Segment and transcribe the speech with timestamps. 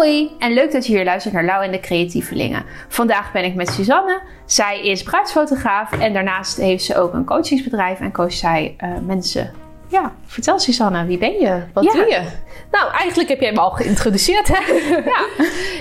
[0.00, 2.64] Hoi en leuk dat je hier luistert naar Lau en de Creatievelingen.
[2.88, 4.20] Vandaag ben ik met Suzanne.
[4.46, 9.52] Zij is bruidsfotograaf en daarnaast heeft ze ook een coachingsbedrijf en coacht zij uh, mensen.
[9.88, 11.62] Ja, vertel Suzanne, wie ben je?
[11.72, 11.92] Wat Ja.
[11.92, 12.22] doe je?
[12.70, 14.48] Nou, eigenlijk heb jij me al geïntroduceerd.
[14.48, 14.72] Hè?
[15.04, 15.24] Ja.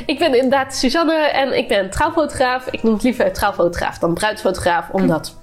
[0.05, 2.67] ik ben inderdaad Suzanne en ik ben trouwfotograaf.
[2.71, 5.35] Ik noem het liever trouwfotograaf dan bruidsfotograaf, omdat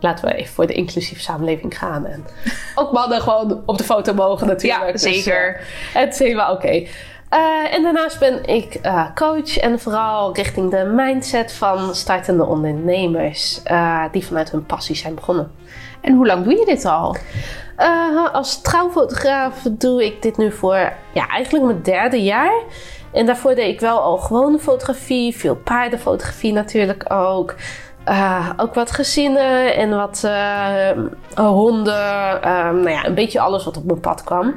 [0.00, 2.06] laten we even voor de inclusieve samenleving gaan.
[2.06, 2.24] En
[2.74, 4.84] ook mannen gewoon op de foto mogen natuurlijk.
[4.84, 5.54] Ja, Dus, zeker.
[5.56, 6.86] eh, het is helemaal oké.
[7.30, 13.62] Eh, en daarnaast ben ik eh, coach en vooral richting de mindset van startende ondernemers
[13.62, 15.52] eh, die vanuit hun passie zijn begonnen.
[16.00, 17.16] En hoe lang doe je dit al?
[18.32, 22.62] Als trouwfotograaf doe ik dit nu voor ja, eigenlijk mijn derde jaar.
[23.12, 27.54] En daarvoor deed ik wel al gewone fotografie, veel paardenfotografie natuurlijk ook.
[28.56, 30.28] Ook wat gezinnen en wat
[31.36, 32.40] honden.
[32.42, 34.54] nou ja, een beetje alles wat op mijn pad kwam.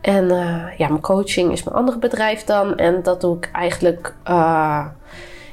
[0.00, 2.76] En eh, ja, mijn coaching is mijn andere bedrijf dan.
[2.76, 4.86] En dat doe ik eigenlijk eh,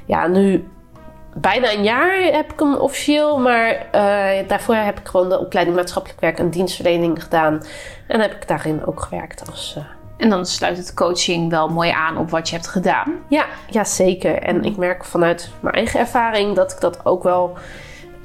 [0.06, 0.68] ja, nu
[1.36, 3.40] bijna een jaar heb ik hem officieel.
[3.40, 7.64] Maar eh, daarvoor heb ik gewoon de opleiding maatschappelijk werk en dienstverlening gedaan.
[8.08, 9.78] En heb ik daarin ook gewerkt als...
[10.18, 13.14] En dan sluit het coaching wel mooi aan op wat je hebt gedaan.
[13.28, 14.42] ja, ja, zeker.
[14.42, 17.58] En ik merk vanuit mijn eigen ervaring dat ik dat ook wel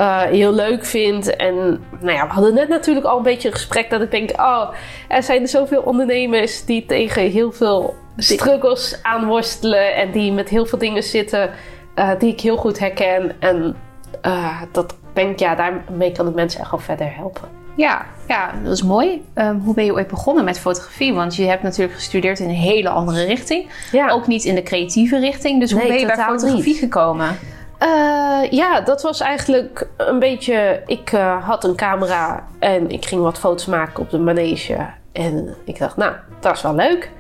[0.01, 1.37] eh, heel leuk vind.
[1.37, 1.55] En
[2.01, 4.31] nou ja, we hadden net natuurlijk al een beetje een gesprek dat ik denk...
[4.31, 4.71] oh,
[5.09, 9.95] er zijn zoveel ondernemers die tegen heel veel struggles aanworstelen...
[9.95, 11.51] en die met heel veel dingen zitten
[11.95, 13.41] eh, die ik heel goed herken.
[13.41, 13.77] En
[14.21, 17.49] eh, dat denk ja, daarmee kan ik mensen echt wel verder helpen.
[17.77, 19.25] Ja, ja dat is mooi.
[19.35, 21.15] Ehm, hoe ben je ooit begonnen met fotografie?
[21.15, 23.69] Want je hebt natuurlijk gestudeerd in een hele andere richting.
[23.93, 24.11] Ja.
[24.11, 25.61] Ook niet in de creatieve richting.
[25.61, 26.79] Dus hoe ben je bij fotografie niet.
[26.79, 27.39] gekomen?
[27.81, 30.83] Eh, ja, dat was eigenlijk een beetje.
[30.87, 34.87] Ik eh, had een camera en ik ging wat foto's maken op de manege.
[35.13, 37.11] En ik dacht, nou, dat is wel leuk.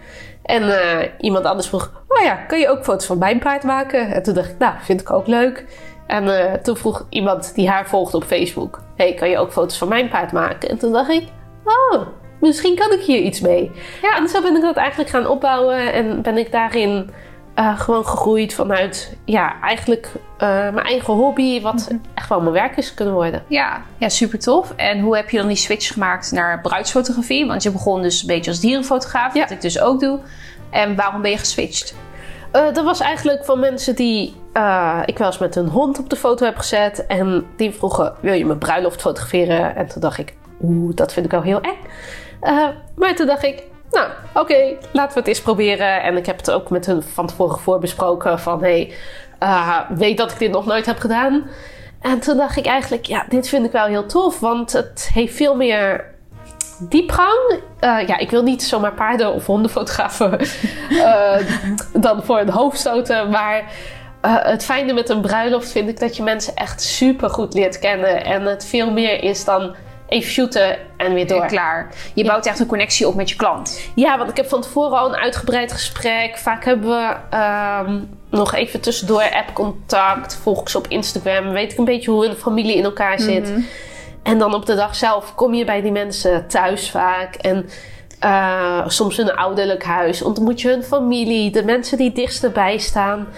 [0.43, 4.13] En eh, iemand anders vroeg: Oh ja, kun je ook foto's van mijn paard maken?
[4.13, 5.65] En toen dacht ik, nou, vind ik ook leuk.
[6.07, 9.89] En toen vroeg iemand die haar volgde op Facebook: Hey, kan je ook foto's van
[9.89, 10.69] mijn paard maken?
[10.69, 11.29] En toen dacht ik:
[11.65, 12.07] Oh,
[12.41, 13.71] misschien kan ik hier iets mee.
[14.03, 14.17] Ja.
[14.17, 17.11] En zo ben ik dat eigenlijk gaan opbouwen en ben ik daarin
[17.61, 22.77] eh, gewoon gegroeid vanuit, ja, eigenlijk eh, mijn eigen hobby, wat echt wel mijn werk
[22.77, 23.43] is kunnen worden.
[23.47, 24.73] Ja, ja, super tof.
[24.77, 27.47] En hoe heb je dan die switch gemaakt naar bruidsfotografie?
[27.47, 29.41] Want je begon dus een beetje als dierenfotograaf, Ja.
[29.41, 30.19] wat ik dus ook doe.
[30.71, 31.95] En waarom ben je geswitcht?
[32.53, 34.35] Eh, dat was eigenlijk van mensen die
[35.05, 37.07] ik wel eens met hun hond op de foto heb gezet.
[37.07, 39.77] En die vroegen, wil je mijn bruiloft fotograferen?
[39.77, 41.79] En toen dacht ik, oeh, dat vind ik wel heel eng.
[42.95, 46.03] Maar toen dacht ik, nou, oké, laten we het eens proberen.
[46.03, 48.63] En ik heb het ook met hun van tevoren voorbesproken van...
[48.63, 48.95] hey,
[49.39, 51.51] eh, weet dat ik dit nog nooit heb gedaan.
[52.01, 54.41] En toen dacht ik eigenlijk, ja, dit vind ik wel heel tof.
[54.41, 56.05] Want het heeft veel meer
[56.79, 57.61] diepgang.
[57.79, 60.39] Eh, ja, ik wil niet zomaar paarden of hondenfotografen
[60.91, 61.37] eh,
[62.07, 63.31] dan voor een hoofd stoten.
[63.31, 63.73] Maar
[64.21, 68.25] het fijne met een bruiloft vind ik dat je mensen echt super goed leert kennen.
[68.25, 69.75] En het veel meer is dan
[70.11, 71.43] even shooten en weer door.
[71.43, 71.89] En klaar.
[72.15, 73.81] Je bouwt echt een connectie op met je klant.
[73.95, 76.39] Ja, want ik heb van tevoren al een uitgebreid gesprek.
[76.39, 77.99] Vaak hebben we ehm,
[78.31, 80.39] nog even tussendoor app-contact.
[80.43, 81.51] Volg ik ze op Instagram.
[81.51, 83.53] Weet ik een beetje hoe hun familie in elkaar zit.
[84.23, 87.35] En dan op de dag zelf kom je bij die mensen thuis vaak.
[87.35, 87.69] En
[88.19, 90.23] eh, soms in een ouderlijk huis.
[90.23, 91.51] Ontmoet je hun familie.
[91.51, 93.29] De mensen die dichtst erbij staan.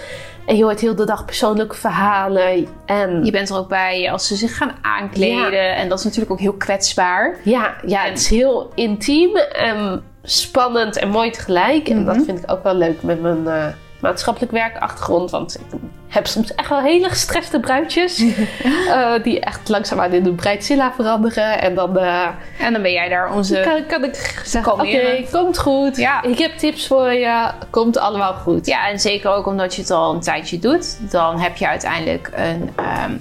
[0.46, 2.66] En je hoort heel de dag persoonlijke verhalen.
[2.86, 5.76] En Je bent er ook bij als ze zich gaan aankleden.
[5.76, 7.36] En dat is natuurlijk ook heel kwetsbaar.
[7.44, 11.88] Ja, ja, het is heel intiem en spannend en mooi tegelijk.
[11.88, 13.66] En dat vind ik ook wel leuk met mijn eh,
[14.02, 15.30] maatschappelijk werkachtergrond.
[15.30, 18.18] Want ik heb soms echt wel hele gestreste bruidjes.
[18.88, 21.60] eh, die echt langzaamaan in een breidzilla veranderen.
[21.60, 22.26] En dan eh,
[22.58, 23.60] En dan ben jij daar onze...
[23.64, 25.96] kan, kan ik zeggen, oké, komt goed.
[25.96, 26.22] Ja.
[26.22, 27.50] Ik heb tips voor je.
[27.70, 28.66] Komt allemaal goed.
[28.66, 31.10] Ja, en zeker ook omdat je het al een tijdje doet.
[31.10, 32.70] Dan heb je uiteindelijk een...
[32.76, 33.12] ehm,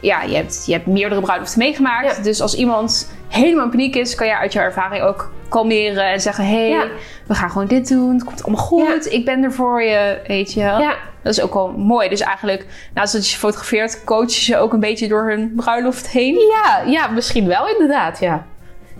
[0.00, 2.16] ja, je hebt, je hebt meerdere bruiloften meegemaakt.
[2.16, 2.22] Ja.
[2.22, 4.14] Dus als iemand helemaal in paniek is...
[4.14, 6.44] kan je uit je ervaring ook kalmeren en zeggen...
[6.44, 6.86] hé, hey, Ja.
[7.26, 8.14] we gaan gewoon dit doen.
[8.14, 9.12] Het komt allemaal goed.
[9.12, 10.80] Ik ben er voor je, weet je wel.
[10.80, 10.94] Ja.
[11.22, 12.08] Dat is ook wel mooi.
[12.08, 14.04] Dus eigenlijk, naast dat je ze fotografeert...
[14.04, 16.34] coach je ze ook een beetje door hun bruiloft heen.
[16.34, 18.46] Ja, ja, misschien wel inderdaad, ja.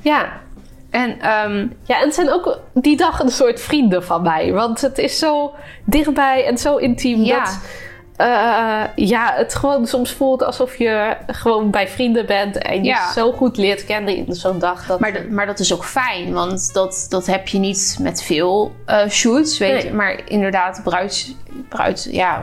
[0.01, 0.33] Ja,
[0.91, 4.53] En ehm, Ja, en het zijn ook die dag een soort vrienden van mij.
[4.53, 5.55] Want het is zo
[5.85, 7.39] dichtbij en zo intiem Ja.
[7.39, 7.59] dat...
[8.17, 13.13] eh, ja, het gewoon soms voelt alsof je gewoon bij vrienden bent en je Ja.
[13.13, 14.87] zo goed leert kennen in zo'n dag.
[14.87, 18.23] Dat, Maar, dat- maar dat is ook fijn, want dat, dat heb je niet met
[18.23, 19.59] veel eh, shoots.
[19.59, 19.85] Weet Nee.
[19.85, 19.93] je.
[19.93, 21.35] Maar inderdaad, bruid,
[21.69, 22.43] bruid, ja,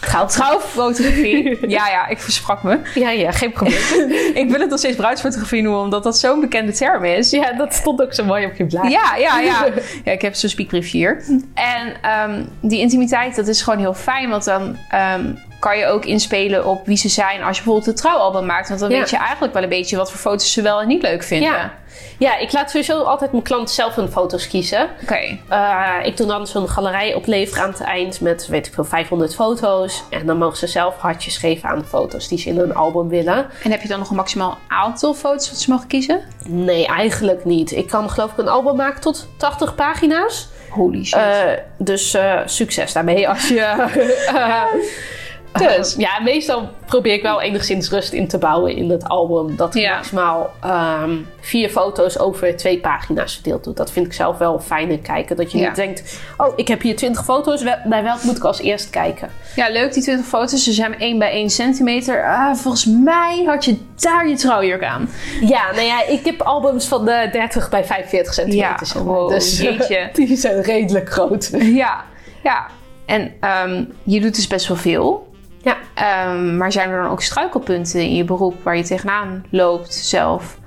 [0.00, 0.26] Trouw.
[0.26, 1.58] Trouwfotografie.
[1.76, 2.78] ja, ja, ik versprak me.
[2.94, 4.10] Ja, ja, geen probleem.
[4.42, 7.30] ik wil het nog steeds bruidsfotografie noemen, omdat dat zo'n bekende term is.
[7.30, 8.90] ja, dat stond ook zo mooi op je blaad.
[8.90, 9.66] Ja, ja, ja.
[10.04, 11.24] ja ik heb zo'n speakbrief hier.
[11.54, 14.28] En ehm, die intimiteit, dat is gewoon heel fijn.
[14.28, 18.02] Want dan ehm, kan je ook inspelen op wie ze zijn als je bijvoorbeeld een
[18.02, 18.68] trouwalbum maakt.
[18.68, 18.98] Want dan Ja.
[18.98, 21.48] weet je eigenlijk wel een beetje wat voor foto's ze wel en niet leuk vinden.
[21.50, 21.72] Ja.
[22.18, 24.88] ja, ik laat sowieso altijd mijn klanten zelf hun foto's kiezen.
[25.02, 25.38] Oké.
[25.48, 29.34] Eh, ik doe dan zo'n galerij opleveren aan het eind met, weet ik veel, 500
[29.34, 30.02] foto's.
[30.10, 33.08] En dan mogen ze zelf hartjes geven aan de foto's die ze in hun album
[33.08, 33.46] willen.
[33.62, 36.20] En heb je dan nog een maximaal aantal foto's wat ze mogen kiezen?
[36.46, 37.72] Nee, eigenlijk niet.
[37.72, 40.48] Ik kan geloof ik een album maken tot 80 pagina's.
[40.70, 41.18] Holy shit.
[41.18, 41.40] Eh,
[41.78, 43.74] dus eh, succes daarmee als je...
[45.58, 45.94] Dus?
[45.98, 49.56] ja, meestal probeer ik wel enigszins rust in te bouwen in het album.
[49.56, 49.94] Dat ik Ja.
[49.94, 53.74] maximaal ehm, vier foto's over twee pagina's verdeeld doe.
[53.74, 55.36] Dat vind ik zelf wel fijn in kijken.
[55.36, 55.66] Dat je Ja.
[55.66, 57.62] niet denkt, oh, ik heb hier 20 foto's.
[57.62, 59.30] wel- Naar welk moet ik als eerst kijken?
[59.56, 60.64] Ja, leuk die 20 foto's.
[60.64, 62.24] Ze zijn 1 bij 1 centimeter.
[62.26, 65.08] Ah, volgens mij had je daar je trouwjurk aan.
[65.40, 68.68] Ja, nou ja, ik heb albums van de 30 bij 45 centimeter.
[68.70, 69.04] Ja, zeg maar.
[69.04, 70.08] wow, dus jeetje.
[70.14, 71.50] die zijn redelijk groot.
[71.60, 72.04] Ja,
[72.42, 72.66] ja.
[73.06, 75.26] En ehm, je doet dus best wel veel.
[75.66, 75.76] Ja.
[75.94, 80.58] Ehm, maar zijn er dan ook struikelpunten in je beroep waar je tegenaan loopt zelf?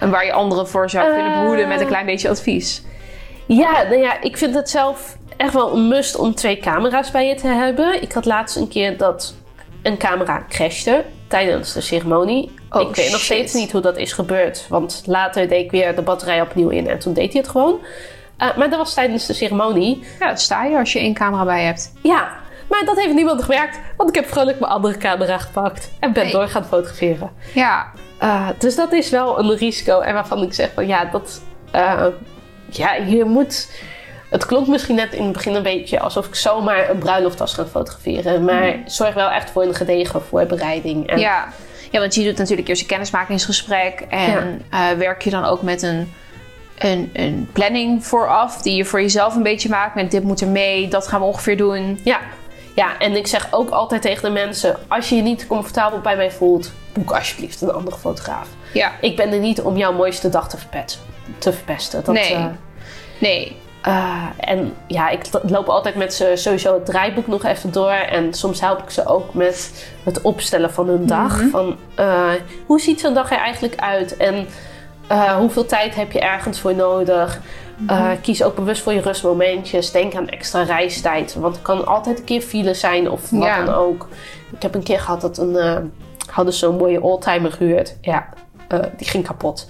[0.00, 1.40] En waar je anderen voor zou kunnen Eh.
[1.40, 2.82] behoeden met een klein beetje advies?
[3.46, 7.28] Ja, nou ja, ik vind het zelf echt wel een must om twee camera's bij
[7.28, 8.02] je te hebben.
[8.02, 9.34] Ik had laatst een keer dat
[9.82, 12.54] een camera crashte tijdens de ceremonie.
[12.70, 13.36] Oh, ik weet nog shit.
[13.36, 14.66] steeds niet hoe dat is gebeurd.
[14.68, 17.78] Want later deed ik weer de batterij opnieuw in en toen deed hij het gewoon.
[18.36, 20.04] Eh, maar dat was tijdens de ceremonie.
[20.20, 21.92] Ja, dat sta je als je één camera bij hebt.
[22.02, 22.28] Ja,
[22.74, 23.78] maar dat heeft niemand gemerkt.
[23.96, 25.90] Want ik heb vrolijk mijn andere camera gepakt.
[26.00, 27.30] En ben door gaan fotograferen.
[27.54, 27.92] Ja,
[28.22, 30.00] Uh, dus dat is wel een risico.
[30.00, 31.40] En waarvan ik zeg van ja, dat.
[31.74, 32.06] uh,
[32.68, 33.68] ja, je moet.
[34.30, 37.54] Het klonk misschien net in het begin een beetje alsof ik zomaar een bruiloft was
[37.54, 38.44] gaan fotograferen.
[38.44, 41.08] Maar zorg wel echt voor een gedegen voorbereiding.
[41.08, 41.48] En ja.
[41.90, 44.00] ja, want je doet natuurlijk eerst een kennismakingsgesprek.
[44.08, 46.12] En eh, werk je dan ook met een,
[46.78, 49.94] een, een planning vooraf die je voor jezelf een beetje maakt.
[49.94, 52.00] Met dit moet er mee, dat gaan we ongeveer doen.
[52.04, 52.20] ja.
[52.74, 56.16] Ja, en ik zeg ook altijd tegen de mensen: als je je niet comfortabel bij
[56.16, 58.48] mij voelt, boek alsjeblieft een andere fotograaf.
[58.72, 60.98] Ja, Ik ben er niet om jouw mooiste dag te, verpet,
[61.38, 62.04] te verpesten.
[62.04, 62.34] Dat, Nee.
[62.34, 62.44] eh,
[63.18, 63.56] nee.
[63.88, 67.90] Uh, en ja, ik loop altijd met ze sowieso het draaiboek nog even door.
[67.90, 71.40] En soms help ik ze ook met het opstellen van hun dag.
[71.50, 72.30] Van uh,
[72.66, 74.16] hoe ziet zo'n dag er eigenlijk uit?
[74.16, 74.46] En
[75.38, 77.40] hoeveel tijd heb je ergens voor nodig?
[77.90, 79.90] Uh, kies ook bewust voor je rustmomentjes.
[79.90, 81.34] Denk aan extra reistijd.
[81.34, 83.64] Want er kan altijd een keer file zijn of wat Ja.
[83.64, 84.08] dan ook.
[84.52, 85.76] Ik heb een keer gehad dat een, uh,
[86.30, 87.96] hadden zo'n mooie oldtimer gehuurd.
[88.00, 88.28] Ja,
[88.72, 89.66] uh, die ging kapot.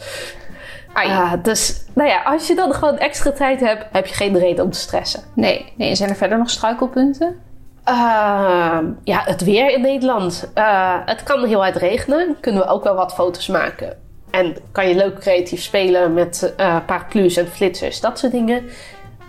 [0.93, 4.65] Ah, dus nou ja, als je dan gewoon extra tijd hebt, heb je geen reden
[4.65, 5.23] om te stressen.
[5.35, 5.73] Nee.
[5.77, 5.89] nee.
[5.89, 7.41] En zijn er verder nog struikelpunten?
[7.89, 10.51] Uh, ja, het weer in Nederland.
[10.55, 12.37] Uh, het kan heel hard regenen.
[12.41, 13.97] Kunnen we ook wel wat foto's maken.
[14.35, 18.65] En kan je leuk creatief spelen met uh, paraplu's en flitsers, dat soort dingen.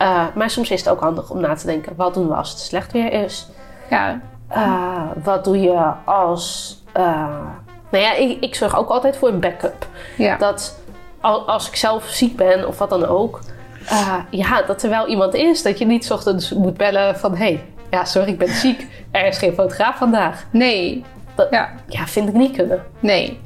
[0.01, 2.49] Uh, maar soms is het ook handig om na te denken: wat doen we als
[2.49, 3.47] het slecht weer is?
[3.89, 4.21] Ja.
[4.51, 6.77] Uh, wat doe je als.
[7.89, 9.87] nou ja, ik, ik zorg ook altijd voor een backup.
[10.17, 10.37] Ja.
[10.37, 10.79] Dat
[11.21, 13.39] als ik zelf ziek ben of wat dan ook,
[14.29, 15.63] ja, dat er wel iemand is.
[15.63, 18.87] Dat je niet ochtends moet bellen van: hé, hey, ja, sorry, ik ben ziek.
[19.11, 20.45] Er is geen fotograaf vandaag.
[20.51, 21.03] Nee.
[21.35, 21.69] Dat, ja.
[21.87, 22.83] ja, vind ik niet kunnen.
[22.99, 23.39] Nee.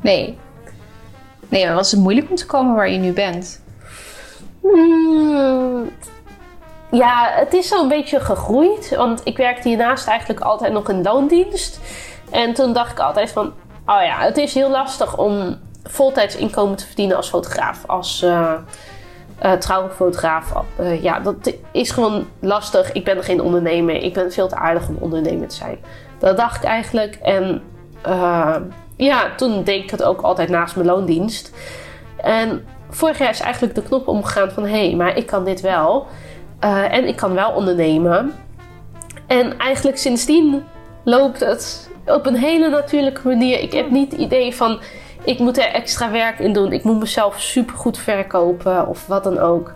[0.00, 0.38] Nee.
[1.48, 3.62] Nee, was het moeilijk om te komen waar je nu bent?
[4.60, 5.90] Hmm.
[6.90, 8.94] Ja, het is zo'n beetje gegroeid.
[8.96, 11.80] Want ik werkte hiernaast eigenlijk altijd nog in loondienst.
[12.30, 13.46] En toen dacht ik altijd van...
[13.86, 17.84] Oh ja, het is heel lastig om voltijds inkomen te verdienen als fotograaf.
[17.86, 18.52] Als uh,
[19.44, 20.52] uh, trouwfotograaf.
[20.80, 22.92] Uh, ja, dat is gewoon lastig.
[22.92, 23.94] Ik ben geen ondernemer.
[23.94, 25.78] Ik ben veel te aardig om ondernemer te zijn.
[26.18, 27.14] Dat dacht ik eigenlijk.
[27.14, 27.62] En
[28.96, 31.52] ja, toen deed ik het ook altijd naast mijn loondienst.
[32.16, 34.62] En vorig jaar is eigenlijk de knop omgegaan van...
[34.62, 36.06] hé, hey, maar ik kan dit wel.
[36.64, 38.32] Uh, en ik kan wel ondernemen.
[39.26, 40.64] En eigenlijk sindsdien
[41.04, 43.60] loopt het op een hele natuurlijke manier.
[43.60, 44.80] Ik heb niet het idee van...
[45.24, 46.72] ik moet er extra werk in doen.
[46.72, 49.74] Ik moet mezelf supergoed verkopen of wat dan ook.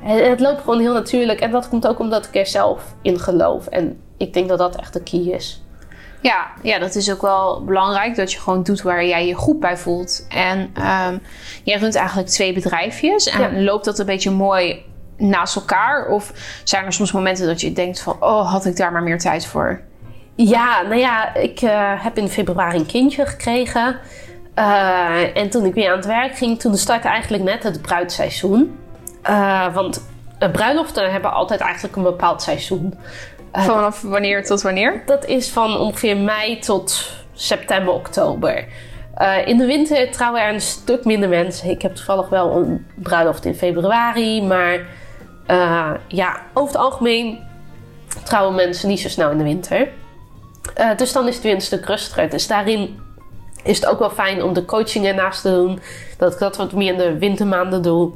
[0.00, 1.40] Het, het, loopt gewoon heel natuurlijk.
[1.40, 3.66] En dat komt ook omdat ik er zelf in geloof.
[3.66, 5.62] En ik denk dat dat echt de key is.
[6.22, 8.16] Ja, ja, dat is ook wel belangrijk.
[8.16, 10.26] Dat je gewoon doet waar jij je goed bij voelt.
[10.28, 11.22] En um,
[11.64, 13.26] jij runt eigenlijk twee bedrijfjes.
[13.26, 13.62] En ja.
[13.62, 14.84] loopt dat een beetje mooi
[15.16, 16.06] naast elkaar?
[16.06, 16.32] Of
[16.64, 18.16] zijn er soms momenten dat je denkt van...
[18.20, 19.80] oh, had ik daar maar meer tijd voor?
[20.34, 23.98] Ja, nou ja, ik uh, heb in februari een kindje gekregen.
[24.58, 26.60] Uh, en toen ik weer aan het werk ging...
[26.60, 28.78] toen startte eigenlijk net het bruidseizoen.
[29.28, 30.02] Uh, want
[30.52, 32.94] bruiloften hebben altijd eigenlijk een bepaald seizoen.
[33.52, 35.02] Eh, Vanaf wanneer tot wanneer?
[35.06, 38.64] Dat is van ongeveer mei tot september, oktober.
[39.14, 41.70] Eh, in de winter trouwen er een stuk minder mensen.
[41.70, 44.42] Ik heb toevallig wel een bruiloft in februari.
[44.42, 44.80] Maar
[45.46, 47.38] eh, ja, over het algemeen
[48.22, 49.88] trouwen mensen niet zo snel in de winter.
[50.96, 52.30] Dus dan is het weer een stuk rustiger.
[52.30, 53.00] Dus daarin
[53.62, 55.80] is het ook wel fijn om de coaching ernaast te doen.
[56.18, 58.12] Dat ik dat wat meer in de wintermaanden doe.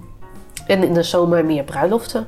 [0.67, 2.27] En in de zomer meer bruiloften.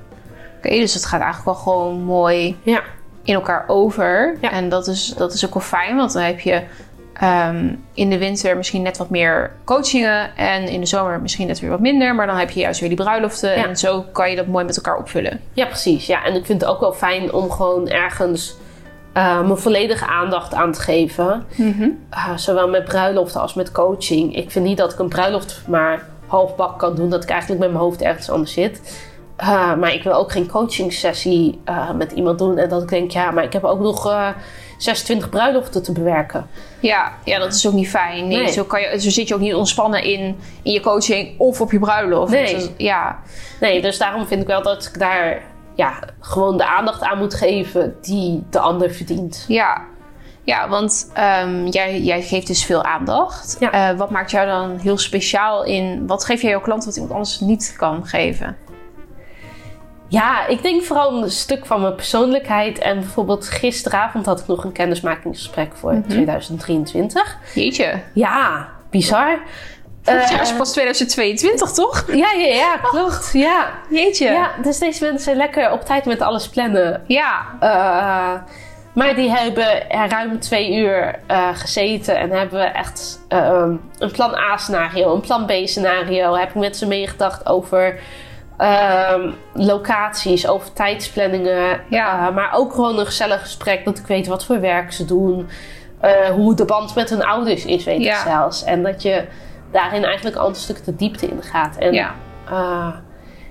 [0.57, 2.83] Oké, dus het gaat eigenlijk wel gewoon mooi Ja,
[3.29, 4.37] in elkaar over.
[4.41, 4.51] Ja.
[4.51, 6.63] En dat is, dat is ook wel fijn, want dan heb je
[7.13, 10.37] ehm, in de winter misschien net wat meer coachingen.
[10.37, 12.15] En in de zomer misschien net weer wat minder.
[12.15, 13.51] Maar dan heb je juist weer die bruiloften.
[13.51, 13.67] Ja.
[13.67, 15.41] En zo kan je dat mooi met elkaar opvullen.
[15.53, 16.07] Ja, precies.
[16.07, 18.57] Ja, en ik vind het ook wel fijn om gewoon ergens
[19.13, 21.47] eh, mijn volledige aandacht aan te geven.
[21.59, 24.37] Uh, zowel met bruiloften als met coaching.
[24.37, 27.11] Ik vind niet dat ik een bruiloft maar half bak kan doen.
[27.11, 28.81] Dat ik eigenlijk met mijn hoofd ergens anders zit.
[29.43, 32.59] Uh, maar ik wil ook geen coaching sessie uh, met iemand doen.
[32.59, 34.29] En dat ik denk, ja, maar ik heb ook nog uh,
[34.79, 36.47] 26 bruiloften te bewerken.
[36.81, 38.29] Ja, ja, dat is ook niet fijn.
[38.29, 38.53] Nee, Nee.
[38.53, 41.73] Zo, kan je, zo zit je ook niet ontspannen in, in je coaching of op
[41.73, 42.33] je bruiloft.
[42.33, 42.55] Nee.
[42.55, 43.19] Dus, ja,
[43.61, 45.43] Nee, dus daarom vind ik wel dat ik daar
[45.75, 49.45] ja, gewoon de aandacht aan moet geven die de ander verdient.
[49.49, 49.85] ja.
[50.45, 53.57] Ja, want ehm, jij, jij geeft dus veel aandacht.
[53.61, 53.91] Ja.
[53.91, 56.07] Eh, wat maakt jou dan heel speciaal in...
[56.07, 58.57] Wat geef jij jouw klant wat iemand anders niet kan geven?
[60.09, 62.79] Ja, ik denk vooral een stuk van mijn persoonlijkheid.
[62.79, 67.39] En bijvoorbeeld gisteravond had ik nog een kennismakingsgesprek voor 2023.
[67.55, 68.01] Jeetje.
[68.13, 69.39] Ja, bizar.
[70.05, 72.05] Eh, jaar is pas 2022, toch?
[72.07, 73.31] Ja, ja, ja, klopt.
[73.33, 73.71] Ja.
[73.91, 74.25] Jeetje.
[74.25, 77.03] ja, dus deze mensen zijn lekker op tijd met alles plannen.
[77.07, 77.47] Ja.
[77.61, 78.53] Eh,
[78.99, 83.65] maar die hebben er ruim twee uur eh, gezeten en hebben we echt eh,
[83.99, 86.35] een plan A-scenario, een plan B-scenario.
[86.35, 88.01] Heb ik met ze meegedacht over
[88.59, 91.81] ehm, locaties, over tijdsplanningen.
[91.89, 92.29] Ja.
[92.29, 95.49] Eh, maar ook gewoon een gezellig gesprek, dat ik weet wat voor werk ze doen.
[96.01, 98.15] eh, hoe de band met hun ouders is, weet Ja.
[98.17, 98.65] ik zelfs.
[98.65, 99.25] En dat je
[99.73, 101.77] daarin eigenlijk al een stuk de diepte in gaat.
[101.77, 102.15] En, Ja.
[102.51, 102.89] eh,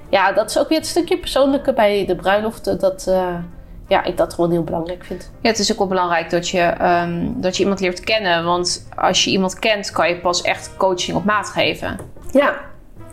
[0.10, 2.80] ja, dat is ook weer het stukje persoonlijke bij de bruiloften.
[2.80, 3.12] Dat
[3.88, 5.32] ja, ik dat gewoon heel belangrijk vind.
[5.42, 8.44] Ja, het is ook wel belangrijk dat je, ehm, dat je iemand leert kennen.
[8.46, 11.98] Want als je iemand kent, kan je pas echt coaching op maat geven.
[12.32, 12.54] Ja,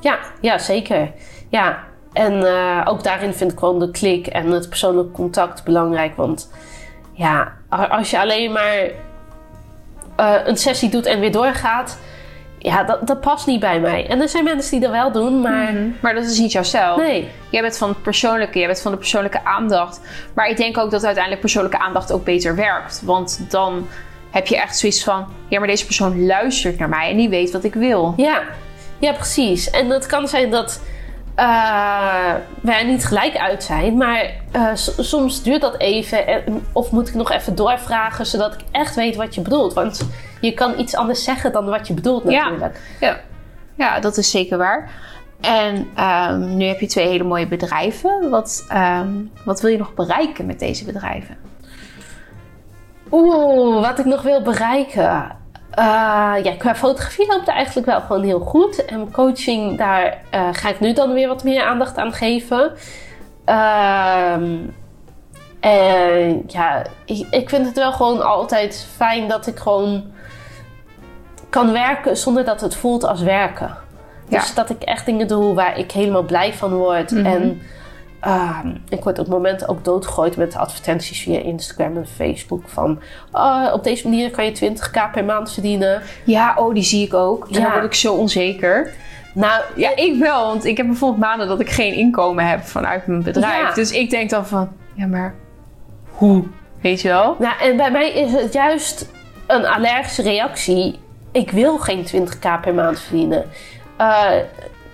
[0.00, 1.10] ja, ja zeker.
[1.54, 1.78] Ja,
[2.12, 6.16] en eh, ook daarin vind ik gewoon de klik en het persoonlijk contact belangrijk.
[6.16, 6.50] Want
[7.12, 8.90] ja, als je alleen maar
[10.16, 11.98] eh, een sessie doet en weer doorgaat,
[12.58, 14.06] ja, dat, dat past niet bij mij.
[14.06, 16.96] En er zijn mensen die dat wel doen, maar Maar dat is niet jouzelf.
[16.96, 17.28] nee.
[17.50, 20.00] Jij bent van het persoonlijke, jij bent van de persoonlijke aandacht.
[20.34, 23.02] Maar ik denk ook dat uiteindelijk persoonlijke aandacht ook beter werkt.
[23.04, 23.86] Want dan
[24.30, 27.50] heb je echt zoiets van: ja, maar deze persoon luistert naar mij en die weet
[27.50, 28.14] wat ik wil.
[28.16, 28.42] Ja,
[28.98, 29.70] ja, precies.
[29.70, 30.80] En het kan zijn dat
[31.34, 36.26] eh, wij niet gelijk uit zijn, maar eh, soms duurt dat even.
[36.26, 39.72] En, of moet ik nog even doorvragen, zodat ik echt weet wat je bedoelt.
[39.72, 40.08] Want
[40.40, 42.44] je kan iets anders zeggen dan wat je bedoelt Ja.
[42.44, 42.80] natuurlijk.
[43.00, 43.20] Ja,
[43.74, 44.90] ja dat is zeker waar.
[45.40, 48.30] En ehm, nu heb je twee hele mooie bedrijven.
[48.30, 49.08] Wat, ehm,
[49.44, 51.36] wat wil je nog bereiken met deze bedrijven?
[53.10, 55.36] Oeh, wat ik nog wil bereiken.
[55.74, 58.84] Eh, ja, qua fotografie loopt het eigenlijk wel gewoon heel goed.
[58.84, 62.72] En coaching, daar eh, ga ik nu dan weer wat meer aandacht aan geven.
[63.44, 64.56] Ehm,
[65.60, 70.04] en ja, ik, ik vind het wel gewoon altijd fijn dat ik gewoon
[71.48, 73.76] kan werken zonder dat het voelt als werken.
[74.28, 74.38] Ja.
[74.38, 77.10] Dus dat ik echt dingen doe waar ik helemaal blij van word.
[77.10, 77.26] Mhm.
[77.26, 77.62] En
[78.24, 82.62] Ehm, ik word op het moment ook doodgegooid met advertenties via Instagram en Facebook.
[82.66, 83.00] Van
[83.32, 86.02] "Oh, op deze manier kan je 20k per maand verdienen.
[86.24, 87.46] Ja, oh, die zie ik ook.
[87.48, 87.60] En Ja.
[87.60, 88.92] dan word ik zo onzeker.
[89.34, 90.46] Nou, Ja, ik wel.
[90.46, 93.68] Want ik heb bijvoorbeeld maanden dat ik geen inkomen heb vanuit mijn bedrijf.
[93.68, 93.74] Ja.
[93.74, 95.34] Dus ik denk dan van, ja, maar
[96.10, 96.44] hoe?
[96.80, 97.36] Weet je wel?
[97.38, 99.08] nou, en bij mij is het juist
[99.46, 100.98] een allergische reactie.
[101.32, 103.44] Ik wil geen 20k per maand verdienen.
[103.96, 104.30] Eh,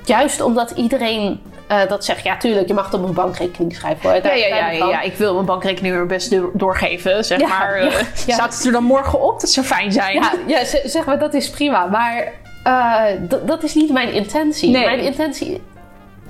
[0.05, 2.25] juist omdat iedereen eh, dat zegt.
[2.25, 4.15] Ja, tuurlijk, je mag het op een bankrekening schrijven hoor.
[4.15, 5.01] Ja, Daar- ja, ja.
[5.01, 7.83] Ik wil mijn bankrekening weer best do- doorgeven, zeg Ja, maar.
[7.85, 8.35] ja, Eh, ja.
[8.35, 9.41] Staat het er dan morgen op?
[9.41, 10.15] Dat zou fijn zijn.
[10.15, 11.87] Ja, ja zeg maar, dat is prima.
[11.87, 12.33] Maar
[12.65, 13.05] eh,
[13.47, 14.71] dat is niet mijn intentie.
[14.71, 14.85] Nee.
[14.85, 15.63] Mijn intentie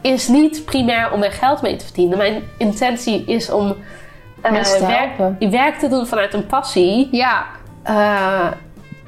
[0.01, 2.19] is niet primair om er geld mee te verdienen.
[2.19, 3.77] Mijn intentie is om
[4.51, 7.09] Mensen te werk, werk te doen vanuit een passie.
[7.13, 7.47] ja.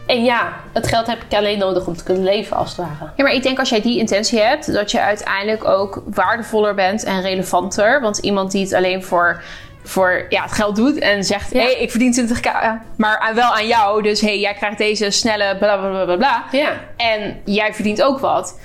[0.06, 3.10] En ja, het geld heb ik alleen nodig om te kunnen leven, als het ware.
[3.16, 7.04] Ja, maar ik denk als jij die intentie hebt, dat je uiteindelijk ook waardevoller bent
[7.04, 8.00] en relevanter.
[8.00, 9.42] Want iemand die het alleen voor,
[9.82, 11.58] voor ja, het geld doet en zegt: Ja.
[11.58, 12.50] hé, hey, ik verdien 20k,
[12.96, 14.02] maar wel aan jou.
[14.02, 16.44] Dus hé, hey, jij krijgt deze snelle bla bla bla bla bla.
[16.50, 18.58] Ja, En jij verdient ook wat.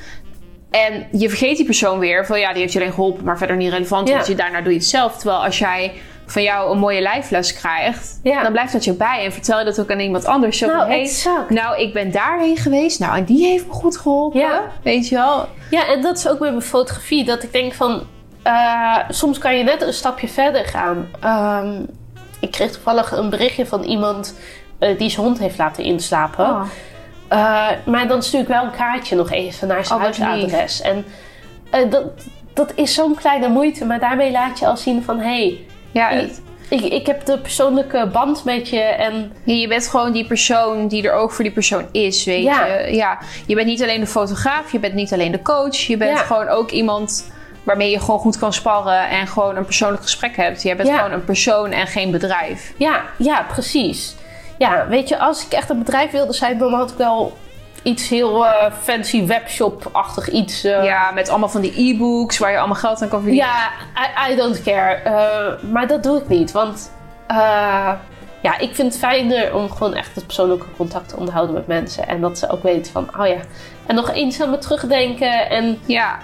[0.71, 3.55] En je vergeet die persoon weer van ja, die heeft je alleen geholpen, maar verder
[3.55, 4.07] niet relevant.
[4.07, 4.13] Ja.
[4.13, 5.17] Want je, daarna doe je het zelf.
[5.17, 5.93] Terwijl als jij
[6.29, 8.43] van jou een mooie lijfles krijgt, Ja.
[8.43, 10.57] dan blijft dat je bij en vertel je dat ook aan iemand anders.
[10.57, 11.49] Zo Nou, exact.
[11.49, 14.39] nou, ik ben daarheen geweest, nou, en die heeft me goed geholpen.
[14.39, 14.61] Ja.
[14.83, 15.47] Weet je wel?
[15.69, 17.23] Ja, en dat is ook met mijn fotografie.
[17.25, 18.03] Dat ik denk van...
[18.43, 21.07] eh, soms kan je net een stapje verder gaan.
[21.19, 21.81] Ehm,
[22.39, 24.35] ik kreeg toevallig een berichtje van iemand...
[24.79, 26.45] eh, die zijn hond heeft laten inslapen.
[26.45, 26.61] Oh.
[27.27, 30.81] Eh, maar dan stuur ik wel een kaartje nog even naar zijn Oh, huisadres.
[30.81, 31.05] En
[31.89, 32.03] dat,
[32.53, 33.85] dat is zo'n kleine moeite.
[33.85, 35.19] Maar daarmee laat je al zien van...
[35.19, 38.79] Hé, hey, Ja, ik, het- ik, ik heb de persoonlijke band met je.
[38.79, 42.43] En Ja, je bent gewoon die persoon die er ook voor die persoon is, weet
[42.43, 42.65] Ja.
[42.65, 42.95] je.
[42.95, 45.75] Ja, je bent niet alleen de fotograaf, je bent niet alleen de coach.
[45.77, 46.23] Je bent Ja.
[46.23, 47.31] gewoon ook iemand
[47.63, 50.61] waarmee je gewoon goed kan sparren en gewoon een persoonlijk gesprek hebt.
[50.61, 52.73] Je bent gewoon een persoon en geen bedrijf.
[52.77, 54.15] Ja, ja, precies.
[54.57, 57.37] Ja, weet je, als ik echt een bedrijf wilde zijn, dan had ik wel
[57.87, 60.63] iets heel eh, fancy webshop-achtig iets.
[60.63, 63.47] eh, Ja, met allemaal van die e-books waar je allemaal geld aan kan verdienen.
[63.49, 63.69] ja
[64.27, 64.93] I, I don't care.
[64.93, 66.91] Eh, maar dat doe ik niet, want
[68.41, 72.07] ja, ik vind het fijner om gewoon echt het persoonlijke contact te onderhouden met mensen.
[72.07, 73.37] En dat ze ook weten van, oh ja,
[73.85, 76.17] en nog eens aan me terugdenken en Ja,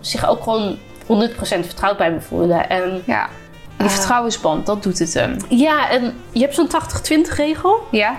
[0.00, 2.68] zich ook gewoon 100% vertrouwd bij me voelen.
[2.68, 3.28] En ja.
[3.76, 5.36] Die vertrouwensband, dat doet het hem.
[5.48, 7.86] ja, en je hebt zo'n 80-20 regel.
[7.90, 8.14] Ja?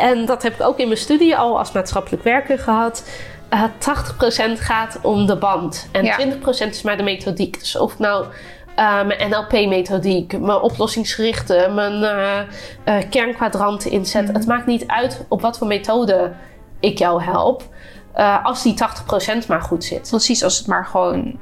[0.00, 3.08] En dat heb ik ook in mijn studie al als maatschappelijk werker gehad.
[3.48, 5.88] Eh 80% gaat om de band.
[5.92, 6.16] En Ja.
[6.18, 7.58] 20% is maar de methodiek.
[7.58, 8.24] Dus of nou
[8.74, 12.38] eh, mijn NLP-methodiek, mijn oplossingsgerichte, mijn eh
[12.84, 14.24] eh, kernkwadranten inzet.
[14.24, 14.34] Mhm.
[14.34, 16.32] Het maakt niet uit op wat voor methode
[16.80, 17.62] ik jou help.
[18.14, 20.08] eh, als die 80% maar goed zit.
[20.10, 21.38] Precies, als het maar gewoon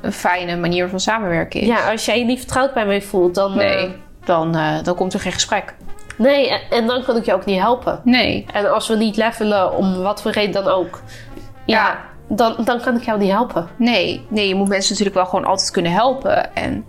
[0.00, 1.66] een fijne manier van samenwerken is.
[1.66, 3.50] Ja, als jij je niet vertrouwd bij mij voelt, dan...
[3.50, 5.74] eh, Nee, dan, eh, dan komt er geen gesprek.
[6.18, 8.00] Nee, en, dan kan ik je ook niet helpen.
[8.04, 8.46] Nee.
[8.52, 11.02] En als we niet levelen, om wat voor reden dan ook,
[11.66, 11.98] ja, Ja.
[12.28, 13.68] Dan, dan kan ik jou niet helpen.
[13.76, 16.54] Nee, nee, je moet mensen natuurlijk wel gewoon altijd kunnen helpen.
[16.54, 16.84] En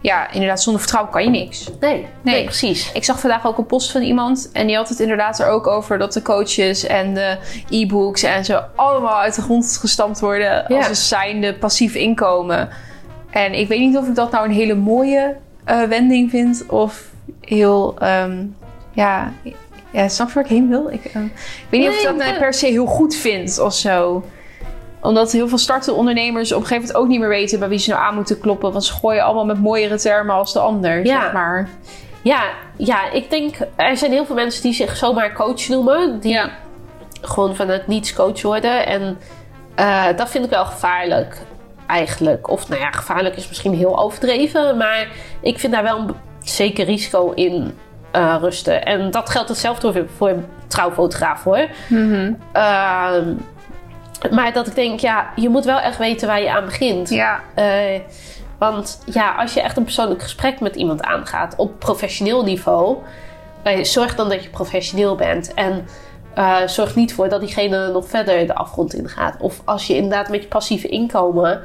[0.00, 1.70] ja, inderdaad, zonder vertrouwen kan je niks.
[1.80, 2.44] Nee, nee, Nee.
[2.44, 2.92] precies.
[2.92, 5.66] Ik zag vandaag ook een post van iemand en die had het inderdaad er ook
[5.66, 7.36] over dat de coaches en de
[7.70, 10.76] e-books en zo allemaal uit de grond gestampt worden Ja.
[10.76, 12.68] als een zijnde passief inkomen.
[13.30, 17.04] En ik weet niet of ik dat nou een hele mooie eh, wending vind of
[17.40, 18.44] heel, ehm,
[18.92, 19.32] ja,
[19.90, 20.88] ja, snap je waar ik heen wil?
[20.90, 23.58] Ik, ehm, ik weet niet of ik Nee, dat nou per se heel goed vind
[23.58, 24.24] of zo
[25.00, 27.78] omdat heel veel startende ondernemers op een gegeven moment ook niet meer weten bij wie
[27.78, 28.72] ze nou aan moeten kloppen.
[28.72, 31.20] Want ze gooien allemaal met mooiere termen als de ander, Ja.
[31.22, 31.68] zeg maar.
[32.22, 32.42] Ja,
[32.76, 36.20] ja, ik denk, er zijn heel veel mensen die zich zomaar coach noemen.
[36.20, 36.50] Die Ja.
[37.22, 38.86] gewoon vanuit niets coach worden.
[38.86, 39.18] En
[39.74, 41.42] eh, dat vind ik wel gevaarlijk,
[41.86, 42.50] eigenlijk.
[42.50, 44.76] Of nou ja, gevaarlijk is misschien heel overdreven.
[44.76, 45.08] Maar
[45.40, 47.78] ik vind daar wel een zeker risico in
[48.12, 48.84] eh, rusten.
[48.84, 51.66] En dat geldt hetzelfde voor, voor een trouwfotograaf hoor.
[51.88, 52.32] Mhm.
[52.52, 53.34] Ehm,
[54.30, 57.08] maar dat ik denk, ja, je moet wel echt weten waar je aan begint.
[57.08, 58.00] Ja, Eh,
[58.58, 62.96] want ja, als je echt een persoonlijk gesprek met iemand aangaat op professioneel niveau,
[63.62, 65.54] eh, zorg dan dat je professioneel bent.
[65.54, 65.86] En
[66.66, 69.36] zorg niet voor dat diegene nog verder de afgrond ingaat.
[69.40, 71.60] Of als je inderdaad met je passieve inkomen,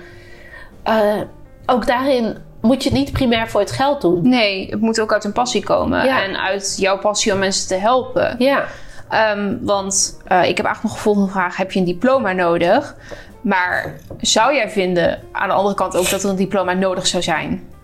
[1.66, 4.30] ook daarin moet je het niet primair voor het geld doen.
[4.30, 6.06] nee, het moet ook uit een passie komen.
[6.06, 6.24] Ja.
[6.24, 8.36] En uit jouw passie om mensen te helpen.
[8.38, 8.66] Ja,
[9.10, 11.58] Ehm, want eh, ik heb eigenlijk nog een volgende vraag.
[11.58, 12.96] Heb je een diploma nodig?
[13.42, 17.24] Maar zou jij vinden aan de andere kant ook dat er een diploma nodig zou
[17.24, 17.76] zijn?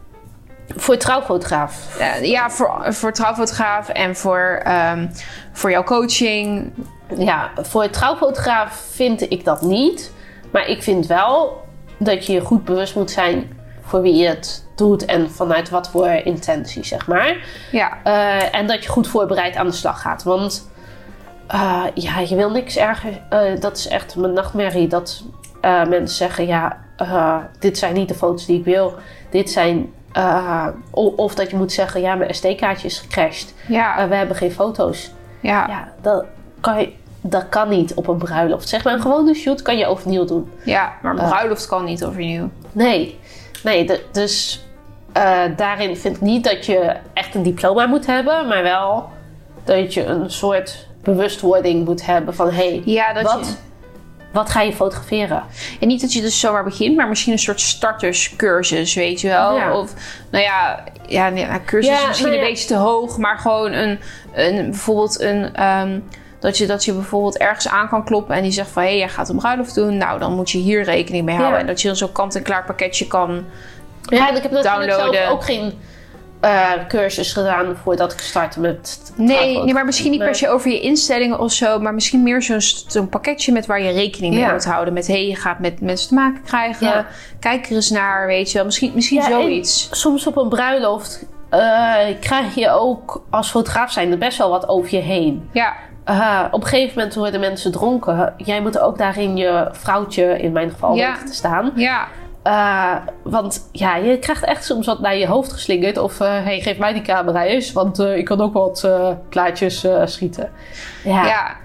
[0.75, 1.97] voor trouwfotograaf.
[2.21, 5.07] Ja, voor, voor trouwfotograaf en voor, ehm,
[5.51, 6.73] voor jouw coaching.
[7.17, 10.11] Ja, voor trouwfotograaf vind ik dat niet.
[10.51, 11.61] Maar ik vind wel
[11.97, 15.89] dat je je goed bewust moet zijn voor wie je het doet en vanuit wat
[15.89, 17.37] voor intentie, zeg maar.
[17.71, 20.23] Ja, Eh, en dat je goed voorbereid aan de slag gaat.
[20.23, 20.71] Want
[21.47, 23.21] eh, ja, je wil niks erger.
[23.29, 24.87] eh, dat is echt mijn nachtmerrie.
[24.87, 25.23] Dat
[25.61, 26.77] mensen zeggen, ja,
[27.59, 28.93] dit zijn niet de foto's die ik wil.
[29.29, 29.91] Dit zijn...
[30.91, 33.53] of dat je moet zeggen, ja, mijn SD-kaartje is gecrashed.
[33.67, 35.11] ja, we hebben geen foto's.
[35.39, 36.25] ja, Ja, dat
[36.59, 38.69] kan, je, dat kan niet op een bruiloft.
[38.69, 40.51] Zeg maar, een gewone shoot kan je overnieuw doen.
[40.65, 40.93] ja.
[41.01, 42.49] Maar een bruiloft kan niet overnieuw.
[42.71, 43.19] Nee,
[43.63, 44.63] nee de- dus
[45.13, 49.09] eh, daarin vind ik niet dat je echt een diploma moet hebben, maar wel
[49.63, 53.53] dat je een soort bewustwording moet hebben van hé, hey, Ja, wat, je...
[54.31, 55.43] wat ga je fotograferen?
[55.79, 59.55] En niet dat je dus zomaar begint, maar misschien een soort starterscursus, weet je wel?
[59.55, 59.77] Ja.
[59.77, 59.93] Of,
[60.31, 63.37] nou ja, ja, nee, nou, cursus Ja, is misschien nou een beetje te hoog, maar
[63.37, 63.99] gewoon een,
[64.33, 65.99] een bijvoorbeeld een, ehm,
[66.43, 68.97] dat, je, dat je bijvoorbeeld ergens aan kan kloppen en die zegt van, hé, hey,
[68.97, 71.55] jij gaat een bruiloft doen, nou, dan moet je hier rekening mee houden.
[71.55, 71.61] Ja.
[71.61, 73.45] En dat je dan zo'n kant-en-klaar pakketje kan,
[74.01, 75.73] Ja, ik heb natuurlijk zelf ook geen
[76.39, 80.71] eh, cursus gedaan voordat ik startte met Nee, nee, maar misschien niet per se over
[80.71, 84.43] je instellingen of zo, maar misschien meer zo'n zo'n pakketje met waar je rekening mee
[84.43, 84.51] Ja.
[84.51, 84.93] moet houden.
[84.93, 86.87] Met hé, hey, je gaat met mensen te maken krijgen.
[86.87, 87.07] Ja.
[87.39, 88.65] Kijk er eens naar, weet je wel.
[88.65, 89.87] Misschien, misschien Ja, zoiets.
[89.91, 94.95] Soms op een bruiloft eh, krijg je ook als fotograaf zijnde best wel wat over
[94.95, 95.49] je heen.
[95.51, 98.33] Ja, Eh, op een gegeven moment worden mensen dronken.
[98.37, 101.11] Jij moet ook daarin je vrouwtje, in mijn geval, Ja.
[101.11, 101.71] weten te staan.
[101.75, 102.07] ja,
[102.43, 105.97] Eh, want ja, je krijgt echt soms wat naar je hoofd geslingerd.
[105.97, 109.09] Of hé, hey, geef mij die camera eens, want eh, ik kan ook wat eh,
[109.29, 110.51] plaatjes eh, schieten.
[111.03, 111.25] Ja.
[111.25, 111.55] ja.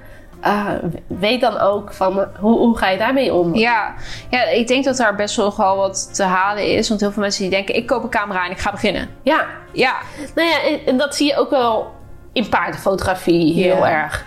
[0.40, 0.66] Eh,
[1.07, 3.55] weet dan ook van, eh, hoe, hoe ga je daarmee om?
[3.55, 3.94] Ja,
[4.31, 6.88] ja, ik denk dat daar best wel wel wat te halen is.
[6.88, 9.09] Want heel veel mensen die denken, ik koop een camera en ik ga beginnen.
[9.22, 9.94] Ja, Ja,
[10.35, 11.96] nou ja, en, en dat zie je ook wel
[12.38, 14.24] in paardenfotografie heel erg.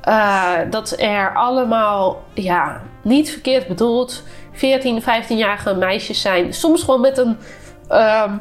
[0.00, 6.54] Eh, dat er allemaal, ja, niet verkeerd bedoeld, 14, 15-jarige meisjes zijn.
[6.54, 7.36] Soms gewoon met een
[7.88, 8.32] ehm,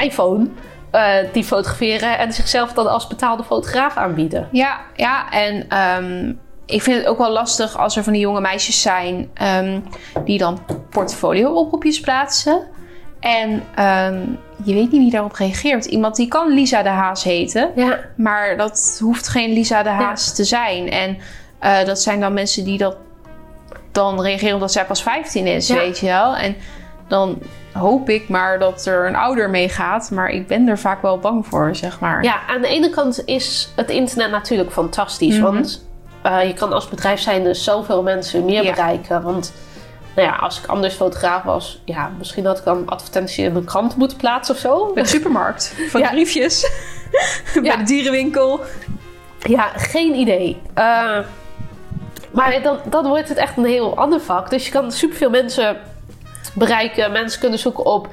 [0.00, 0.48] iPhone
[0.90, 4.48] eh, die fotograferen en zichzelf dan als betaalde fotograaf aanbieden.
[4.52, 5.30] ja, ja.
[5.30, 6.32] En ehm,
[6.66, 9.80] ik vind het ook wel lastig als er van die jonge meisjes zijn ehm,
[10.24, 10.58] die dan
[10.90, 12.62] portfolio-oproepjes plaatsen.
[13.20, 14.20] En ehm,
[14.64, 15.84] je weet niet wie daarop reageert.
[15.84, 17.70] Iemand die kan Lisa de Haas heten.
[17.74, 20.90] Ja, Maar dat hoeft geen Lisa de Haas te zijn.
[20.90, 21.18] En
[21.58, 22.96] eh, dat zijn dan mensen die dat
[23.92, 25.74] dan reageren omdat zij pas 15 is, Ja.
[25.74, 26.36] weet je wel.
[26.36, 26.56] En
[27.08, 27.38] dan
[27.72, 30.10] hoop ik maar dat er een ouder meegaat.
[30.10, 32.22] Maar ik ben er vaak wel bang voor, zeg maar.
[32.22, 35.34] Ja, aan de ene kant is het internet natuurlijk fantastisch.
[35.34, 35.42] Mhm.
[35.42, 35.84] Want
[36.22, 39.22] eh, je kan als bedrijf zijnde zoveel mensen meer bereiken.
[39.22, 39.52] Want
[40.16, 43.64] nou ja, als ik anders fotograaf was, ja, misschien had ik dan advertentie in de
[43.64, 44.92] krant moeten plaatsen of zo.
[44.92, 45.74] Bij de supermarkt.
[45.88, 46.08] Van Ja.
[46.10, 46.70] briefjes.
[47.54, 47.76] Bij Ja.
[47.76, 48.60] de dierenwinkel.
[49.38, 50.60] Ja, geen idee.
[50.74, 51.18] Eh,
[52.32, 54.50] maar dan, dan wordt het echt een heel ander vak.
[54.50, 55.76] Dus je kan superveel mensen
[56.54, 57.12] bereiken.
[57.12, 58.08] Mensen kunnen zoeken op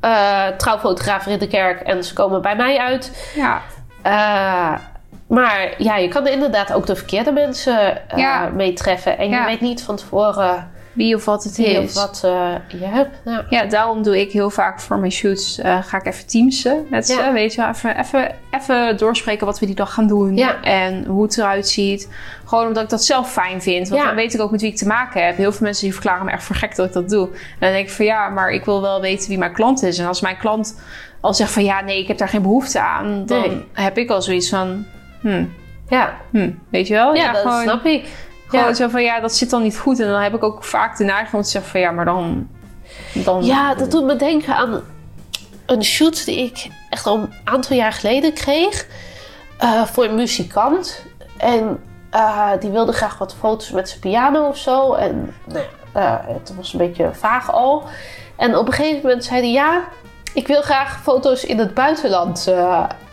[0.00, 3.30] eh trouwfotograaf Ridderkerk en ze komen bij mij uit.
[3.34, 3.60] Ja.
[4.02, 4.78] Eh,
[5.26, 8.48] maar ja, je kan inderdaad ook de verkeerde mensen eh Ja.
[8.54, 9.18] meetreffen.
[9.18, 9.40] En Ja.
[9.40, 11.78] je weet niet van tevoren Wie of wat het wie is.
[11.88, 13.18] of wat eh, je hebt.
[13.24, 13.44] Ja.
[13.48, 15.58] Ja, daarom doe ik heel vaak voor mijn shoots.
[15.58, 17.14] eh, ga ik even teamsen met ze.
[17.14, 17.32] Ja.
[17.32, 20.36] Weet je wel, even, even, even doorspreken wat we die dag gaan doen.
[20.36, 20.62] Ja.
[20.62, 22.08] En hoe het eruit ziet.
[22.44, 23.88] Gewoon omdat ik dat zelf fijn vind.
[23.88, 25.36] Want dan weet ik ook met wie ik te maken heb.
[25.36, 27.26] Heel veel mensen die verklaren me echt voor gek dat ik dat doe.
[27.28, 29.98] En dan denk ik van ja, maar ik wil wel weten wie mijn klant is.
[29.98, 30.80] En als mijn klant
[31.20, 33.26] al zegt van ja, nee, ik heb daar geen behoefte aan.
[33.26, 33.64] Dan Nee.
[33.72, 34.84] heb ik al zoiets van,
[35.20, 35.44] hm,
[35.88, 36.16] Ja.
[36.30, 37.14] hm, weet je wel?
[37.14, 38.04] Ja, dat gewoon, snap ik.
[38.52, 38.74] Gewoon Ja.
[38.74, 40.00] zo van ja, dat zit dan niet goed.
[40.00, 42.48] En dan heb ik ook vaak de neiging om te zeggen van ja, maar dan...
[43.12, 44.80] dan Ja, dat doet me denken aan
[45.66, 48.86] een shoot die ik echt al een aantal jaar geleden kreeg.
[49.58, 51.04] eh, voor een muzikant.
[51.36, 54.92] En eh, die wilde graag wat foto's met zijn piano of zo.
[54.94, 57.84] En nou, eh, het was een beetje vaag al.
[58.36, 59.80] En op een gegeven moment zei hij: Ja,
[60.34, 62.52] ik wil graag foto's in het buitenland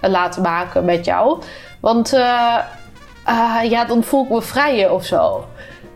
[0.02, 1.42] laten maken met jou.
[1.80, 2.14] Want
[3.26, 5.48] eh, ja, dan voel ik me vrijer of zo.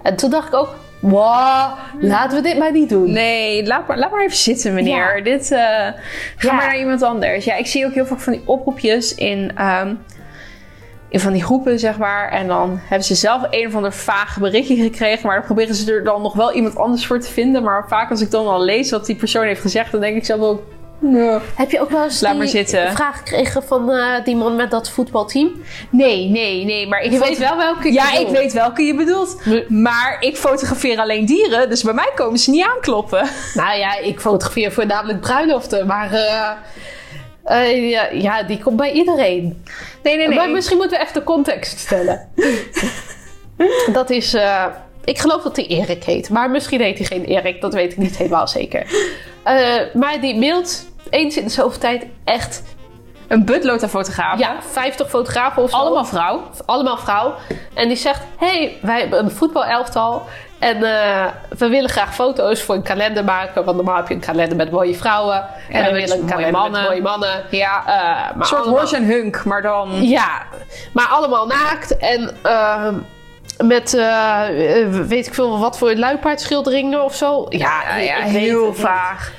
[0.03, 3.11] En toen dacht ik ook: Wow, laten we dit maar niet doen.
[3.11, 5.17] Nee, laat maar, laat maar even zitten, meneer.
[5.17, 5.23] Ja.
[5.23, 5.93] Dit, eh, ga
[6.37, 6.53] Ja.
[6.53, 7.45] maar naar iemand anders.
[7.45, 9.93] Ja, ik zie ook heel vaak van die oproepjes in, ehm,
[11.09, 12.29] in van die groepen, zeg maar.
[12.31, 15.27] En dan hebben ze zelf een of ander vage berichtje gekregen.
[15.27, 17.63] Maar dan proberen ze er dan nog wel iemand anders voor te vinden.
[17.63, 20.25] Maar vaak als ik dan al lees wat die persoon heeft gezegd, dan denk ik
[20.25, 20.61] zelf ook...
[21.05, 22.91] Nee, Heb je ook wel eens Laat die maar zitten.
[22.93, 25.51] vraag gekregen van eh, die man met dat voetbalteam?
[25.89, 26.65] nee, nee.
[26.65, 29.41] nee maar ik Je weet wel welke ik Ja, ik weet welke je bedoelt.
[29.67, 33.27] Maar ik fotografeer alleen dieren, dus bij mij komen ze niet aankloppen.
[33.53, 36.49] Nou ja, ik fotografeer voornamelijk bruiloften, maar eh,
[37.43, 39.63] eh, ja, ja, die komt bij iedereen.
[40.03, 40.37] Nee, nee, nee.
[40.37, 42.29] Maar misschien moeten we even de context stellen.
[43.93, 44.65] dat is, eh,
[45.05, 47.97] ik geloof dat hij Erik heet, maar misschien heet hij geen Erik, dat weet ik
[47.97, 48.85] niet helemaal zeker.
[49.43, 52.63] Eh, maar die mailt eens in de zoveel tijd echt,
[53.27, 54.39] Een butlota-fotograaf.
[54.39, 55.75] ja, 50 fotografen of zo.
[55.75, 56.43] Allemaal vrouw.
[56.65, 57.33] allemaal vrouw.
[57.73, 60.23] En die zegt: hey, wij hebben een voetbalelftal.
[60.59, 61.25] En eh,
[61.57, 63.63] we willen graag foto's voor een kalender maken.
[63.63, 65.45] Want normaal heb je een kalender met mooie vrouwen.
[65.69, 66.81] En, we met willen een mooie kalender mannen.
[66.81, 67.43] met mooie mannen.
[67.49, 69.89] Ja, Eh, maar een soort allemaal- horse en hunk, maar dan...
[70.07, 70.43] Ja,
[70.93, 71.97] maar allemaal naakt.
[71.97, 72.35] En
[73.63, 77.45] met, eh, eh, weet ik veel, wat voor luipaardschilderingen of zo.
[77.49, 79.31] Ja, Ja, heel vaag.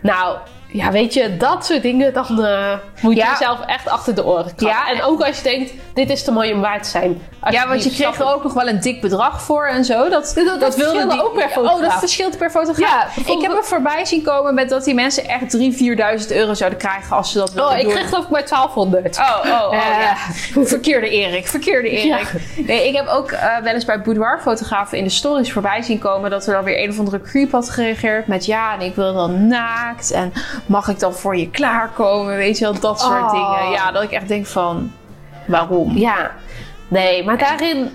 [0.00, 0.36] Nou,
[0.72, 3.30] ja, weet je, dat soort dingen, dan eh, moet je Ja.
[3.30, 4.68] jezelf echt achter de oren krabben.
[4.68, 4.90] Ja.
[4.92, 7.22] En ook als je denkt, dit is te mooi om waar te zijn.
[7.50, 10.08] Ja, want je kreeg er ook nog wel een dik bedrag voor en zo.
[10.08, 11.98] Dat, dat- dat wilde verschilde ook per Oh, dat fotograaf.
[11.98, 13.16] verschilt per fotograaf.
[13.16, 16.54] Ja, ik heb er voorbij zien komen met dat die mensen echt 3.000, 4.000 euro
[16.54, 17.92] zouden krijgen als ze dat wilden Oh, ik doen.
[17.94, 19.18] kreeg geloof ik maar 1200.
[19.18, 19.80] Oh, oh, oh, Eh.
[20.02, 20.64] ja.
[20.64, 22.32] Verkeerde Erik, verkeerde Erik.
[22.66, 26.30] Nee, ik heb ook eh, wel eens bij boudoirfotografen in de stories voorbij zien komen
[26.30, 29.14] dat er dan weer een of andere creep had gereageerd met ja, en ik wil
[29.14, 30.32] dan naakt en
[30.66, 33.30] mag ik dan voor je klaarkomen, weet je wel, dat soort Oh.
[33.32, 33.70] dingen.
[33.70, 34.92] Ja, dat ik echt denk van,
[35.46, 35.96] waarom?
[35.96, 36.30] Ja,
[36.88, 37.90] nee, maar daarin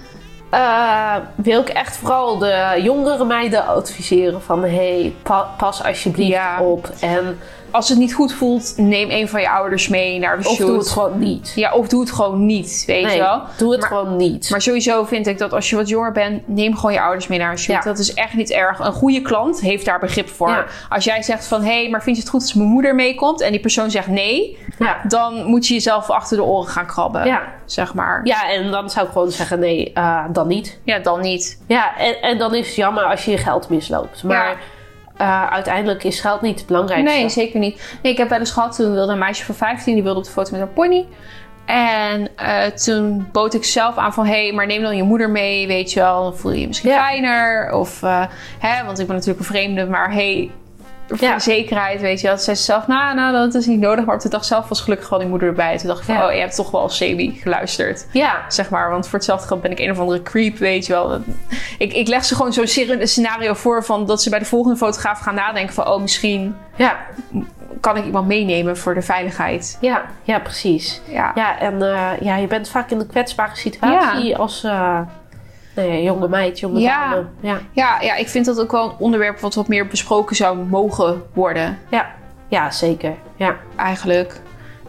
[0.49, 4.63] eh, wil ik echt vooral de jongere meiden adviseren van...
[4.63, 6.59] hey, pa- pas alsjeblieft Ja.
[6.61, 7.39] op en
[7.71, 10.77] Als het niet goed voelt, neem een van je ouders mee naar de of doe
[10.77, 11.51] het gewoon niet.
[11.55, 13.41] Ja, of doe het gewoon niet, weet Nee, je wel.
[13.57, 14.49] doe het Maar- gewoon niet.
[14.49, 17.39] Maar sowieso vind ik dat als je wat jonger bent, neem gewoon je ouders mee
[17.39, 17.83] naar een shoot.
[17.83, 17.89] Ja.
[17.89, 18.79] Dat is echt niet erg.
[18.79, 20.49] Een goede klant heeft daar begrip voor.
[20.49, 20.65] Ja.
[20.89, 23.41] Als jij zegt van, hé, hey, maar vind je het goed als mijn moeder meekomt?
[23.41, 24.97] En die persoon zegt nee, ja.
[25.07, 27.25] dan moet je jezelf achter de oren gaan krabben.
[27.25, 27.41] Ja.
[27.65, 28.21] Zeg maar.
[28.23, 30.79] ja, en dan zou ik gewoon zeggen nee, eh, dan niet.
[30.83, 31.61] Ja, dan niet.
[31.67, 34.23] Ja, en, en dan is het jammer als je je geld misloopt.
[34.23, 34.57] Maar
[35.17, 37.17] eh, uiteindelijk is geld niet het belangrijkste.
[37.17, 37.97] Nee, zeker niet.
[38.01, 40.25] Nee, ik heb wel eens gehad, toen wilde een meisje van 15, die wilde op
[40.25, 41.05] de foto met haar pony.
[41.65, 45.29] En eh, toen bood ik zelf aan van, hé, hey, maar neem dan je moeder
[45.29, 46.23] mee, weet je wel.
[46.23, 46.97] Dan voel je je misschien Ja.
[47.07, 47.71] fijner.
[47.71, 48.25] Of, eh,
[48.59, 50.66] hè, want ik ben natuurlijk een vreemde, maar hey, voor
[51.19, 51.33] Ja.
[51.35, 52.35] de zekerheid, weet je wel.
[52.35, 54.05] Toen zei ze zelf, nou, nou, dat is niet nodig.
[54.05, 55.77] Maar op de dag zelf was gelukkig wel die moeder erbij.
[55.77, 56.27] Toen dacht ik van, Ja.
[56.27, 58.07] oh, je hebt toch wel semi geluisterd.
[58.11, 60.93] Ja, Zeg maar, want voor hetzelfde geld ben ik een of andere creep, weet je
[60.93, 61.21] wel.
[61.77, 62.67] Ik, ik leg ze gewoon zo'n
[63.01, 66.97] scenario voor van dat ze bij de volgende fotograaf gaan nadenken van, oh, misschien ja,
[67.81, 69.77] kan ik iemand meenemen voor de veiligheid.
[69.81, 71.01] ja, ja, precies.
[71.07, 71.31] Ja.
[71.35, 74.99] Ja, en eh, ja, je bent vaak in een kwetsbare situatie als eh,
[75.77, 77.09] nou ja, jonge meid, jonge Ja.
[77.09, 77.25] dame.
[77.39, 77.59] Ja.
[77.71, 81.23] Ja, ja, ik vind dat ook wel een onderwerp wat wat meer besproken zou mogen
[81.33, 81.79] worden.
[81.89, 82.05] Ja.
[82.47, 83.13] ja, zeker.
[83.35, 83.55] Ja.
[83.75, 84.41] Eigenlijk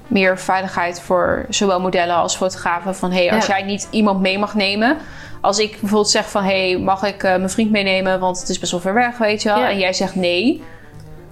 [0.07, 2.94] meer veiligheid voor zowel modellen als fotografen.
[2.94, 3.57] Van hé, hey, als Ja.
[3.59, 4.96] jij niet iemand mee mag nemen.
[5.40, 8.20] Als ik bijvoorbeeld zeg van hé, hey, mag ik eh, mijn vriend meenemen?
[8.20, 9.59] Want het is best wel ver weg, weet je wel.
[9.59, 9.68] Ja.
[9.70, 10.62] En jij zegt nee.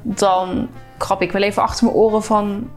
[0.03, 2.71] Dan krap ik wel even achter mijn oren van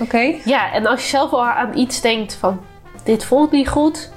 [0.00, 0.34] oké.
[0.44, 2.60] ja, en als je zelf al aan iets denkt van
[3.04, 4.10] dit voelt niet goed,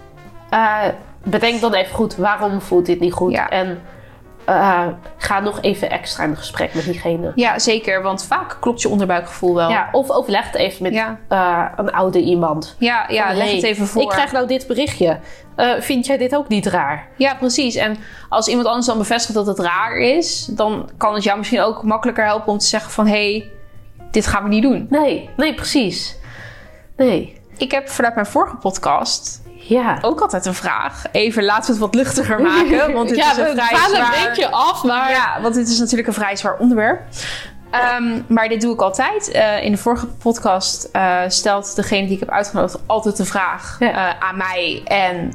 [0.50, 0.78] eh,
[1.24, 3.32] bedenk dan even goed waarom voelt dit niet goed.
[3.32, 3.50] Ja.
[3.50, 3.82] En
[4.46, 7.32] eh, ga nog even extra in gesprek met diegene.
[7.36, 8.02] Ja, zeker.
[8.02, 9.70] Want vaak klopt je onderbuikgevoel wel.
[9.70, 12.76] Ja, of overleg het even met ja, eh, een oude iemand.
[12.80, 14.02] ja, ja Van, leg hey, het even voor.
[14.02, 15.20] Ik krijg nou dit berichtje.
[15.56, 17.08] Eh, vind jij dit ook niet raar?
[17.18, 17.76] Ja, precies.
[17.76, 17.98] En
[18.30, 21.84] als iemand anders dan bevestigt dat het raar is, dan kan het jou misschien ook
[21.84, 23.52] makkelijker helpen om te zeggen van hé, hey,
[24.12, 24.88] dit gaan we niet doen.
[24.90, 26.18] Nee, nee, precies.
[26.98, 27.40] Nee.
[27.58, 29.41] Ik heb vanuit mijn vorige podcast
[29.72, 29.98] Ja.
[30.02, 31.04] ook altijd een vraag.
[31.12, 33.90] Even laten we het wat luchtiger maken, want dit ja, is een we vrij gaan
[33.90, 34.18] zwaar...
[34.18, 35.10] een beetje af, maar...
[35.10, 37.02] Ja, want dit is natuurlijk een vrij zwaar onderwerp.
[37.72, 39.32] Ehm, maar dit doe ik altijd.
[39.32, 43.76] Eh, in de vorige podcast eh, stelt degene die ik heb uitgenodigd altijd de vraag
[43.80, 43.92] Ja.
[43.92, 44.82] eh, aan mij.
[44.86, 45.34] En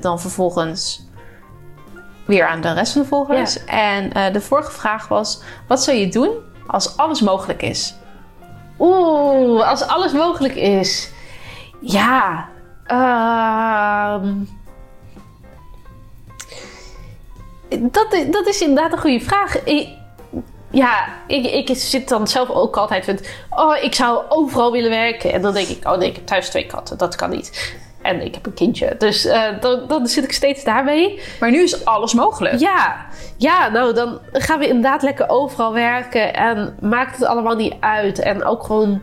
[0.00, 1.06] dan vervolgens
[2.26, 3.64] weer aan de rest van de volgers.
[3.64, 6.30] En de vorige vraag was: wat zou je doen
[6.66, 7.94] als alles mogelijk is?
[8.78, 11.10] Oeh, als alles mogelijk is.
[11.80, 12.50] Ja.
[12.92, 14.34] Ehm,
[17.90, 19.64] dat, dat is inderdaad een goede vraag.
[19.64, 19.88] Ik,
[20.70, 23.34] ja, ik, ik zit dan zelf ook altijd met...
[23.50, 25.32] Oh, ik zou overal willen werken.
[25.32, 26.98] En dan denk ik, oh nee, ik heb thuis twee katten.
[26.98, 27.76] Dat kan niet.
[28.02, 28.94] En ik heb een kindje.
[28.98, 31.20] Dus eh, dan, dan zit ik steeds daarmee.
[31.40, 32.58] Maar nu is alles mogelijk.
[32.58, 37.74] Ja, ja, nou dan gaan we inderdaad lekker overal werken en maakt het allemaal niet
[37.80, 38.18] uit.
[38.18, 39.00] En ook gewoon,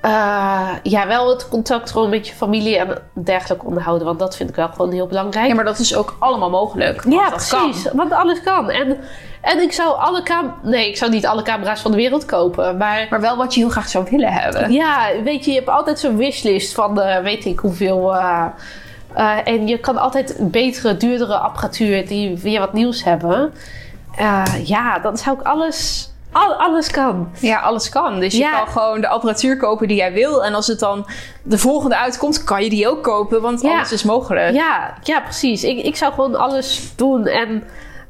[0.00, 4.06] eh, ja, wel het contact gewoon met je familie en dergelijke onderhouden.
[4.06, 5.46] Want dat vind ik wel gewoon heel belangrijk.
[5.48, 7.04] Ja, maar dat is ook allemaal mogelijk.
[7.08, 7.82] Ja, precies.
[7.82, 7.92] kan.
[7.96, 8.70] Want alles kan.
[8.70, 8.98] En,
[9.40, 12.76] en ik zou alle cam Nee, ik zou niet alle camera's van de wereld kopen.
[12.76, 14.72] Maar Maar wel wat je heel graag zou willen hebben.
[14.72, 18.16] ja, weet je, je hebt altijd zo'n wishlist van eh, weet ik hoeveel.
[18.16, 18.44] eh,
[19.44, 23.52] en je kan altijd betere, duurdere apparatuur die weer wat nieuws hebben.
[24.64, 26.10] Ja, dan zou ik alles.
[26.32, 27.30] Al, alles kan.
[27.40, 28.20] Ja, alles kan.
[28.20, 28.58] Dus je Ja.
[28.58, 30.44] kan gewoon de apparatuur kopen die jij wil.
[30.44, 31.06] En als het dan
[31.42, 33.40] de volgende uitkomt, kan je die ook kopen.
[33.40, 33.74] Want Ja.
[33.76, 34.54] alles is mogelijk.
[34.54, 35.64] Ja, ja precies.
[35.64, 37.64] Ik, ik zou gewoon alles doen en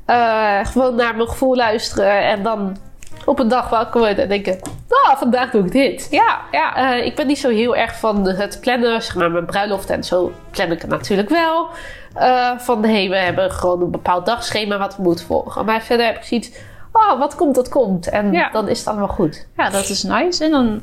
[0.07, 2.23] eh, gewoon naar mijn gevoel luisteren.
[2.23, 2.77] En dan
[3.25, 4.59] op een dag wakker worden en denken:
[5.07, 6.07] Ah, vandaag doe ik dit.
[6.11, 6.77] Ja, ja.
[6.77, 10.05] Eh, ik ben niet zo heel erg van het plannen, zeg maar mijn bruiloft en
[10.05, 11.67] zo plan ik het natuurlijk wel.
[12.15, 15.65] Eh, van hé, hey, we hebben gewoon een bepaald dagschema wat we moeten volgen.
[15.65, 16.51] Maar verder heb ik zoiets,
[16.93, 18.09] oh, wat komt, dat komt.
[18.09, 18.51] En Ja.
[18.51, 19.47] dan is het allemaal goed.
[19.57, 20.45] ja, dat is nice.
[20.45, 20.83] En dan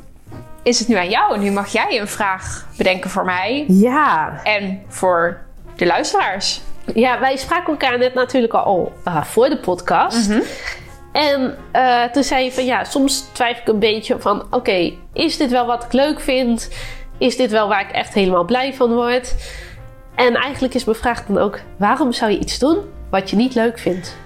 [0.62, 1.38] is het nu aan jou.
[1.38, 3.64] Nu mag jij een vraag bedenken voor mij.
[3.68, 4.40] Ja.
[4.42, 5.38] En voor
[5.76, 6.60] de luisteraars.
[6.94, 10.30] Ja, wij spraken elkaar net natuurlijk al uh, voor de podcast.
[11.12, 14.98] En uh, toen zei je van ja, soms twijfel ik een beetje van oké, okay,
[15.12, 16.68] is dit wel wat ik leuk vind?
[17.18, 19.34] Is dit wel waar ik echt helemaal blij van word?
[20.14, 22.78] En eigenlijk is mijn vraag dan ook: waarom zou je iets doen
[23.10, 24.16] wat je niet leuk vindt?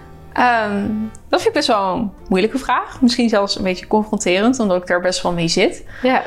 [0.40, 3.00] Um, dat vind ik best wel een moeilijke vraag.
[3.00, 5.84] Misschien zelfs een beetje confronterend, omdat ik daar best wel mee zit.
[6.02, 6.22] Ja.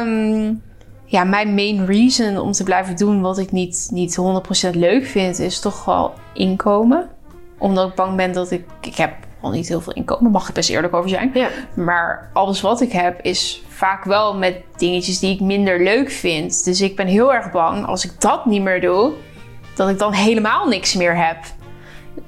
[0.00, 0.62] Um,
[1.04, 4.18] ja, mijn main reason om te blijven doen wat ik niet, niet
[4.66, 7.08] 100% leuk vind, is toch wel inkomen.
[7.58, 8.64] Omdat ik bang ben dat ik.
[8.80, 11.30] Ik heb al niet heel veel inkomen, mag ik best eerlijk over zijn.
[11.34, 11.48] Ja.
[11.74, 16.64] Maar alles wat ik heb is vaak wel met dingetjes die ik minder leuk vind.
[16.64, 19.12] Dus ik ben heel erg bang als ik dat niet meer doe,
[19.74, 21.36] dat ik dan helemaal niks meer heb.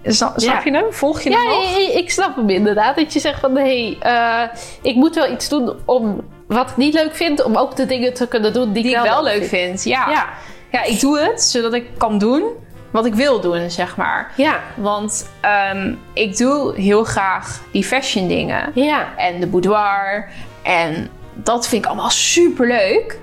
[0.03, 0.85] Snap, snap je hem?
[0.91, 1.79] Volg je hem nog?
[1.79, 2.97] ik, ik snap hem inderdaad.
[2.97, 6.77] Dat je zegt van, hé, hey, eh, ik moet wel iets doen om wat ik
[6.77, 9.45] niet leuk vind, om ook de dingen te kunnen doen die, Die ik wel leuk
[9.45, 9.85] vind.
[9.85, 10.11] Ja.
[10.11, 10.29] Ja.
[10.71, 12.43] ja, ik doe het zodat ik kan doen
[12.91, 14.33] wat ik wil doen, zeg maar.
[14.37, 18.71] Ja, Want ehm, ik doe heel graag die fashion dingen.
[18.75, 19.17] ja.
[19.17, 20.29] En de boudoir.
[20.63, 23.19] En dat vind ik allemaal super leuk.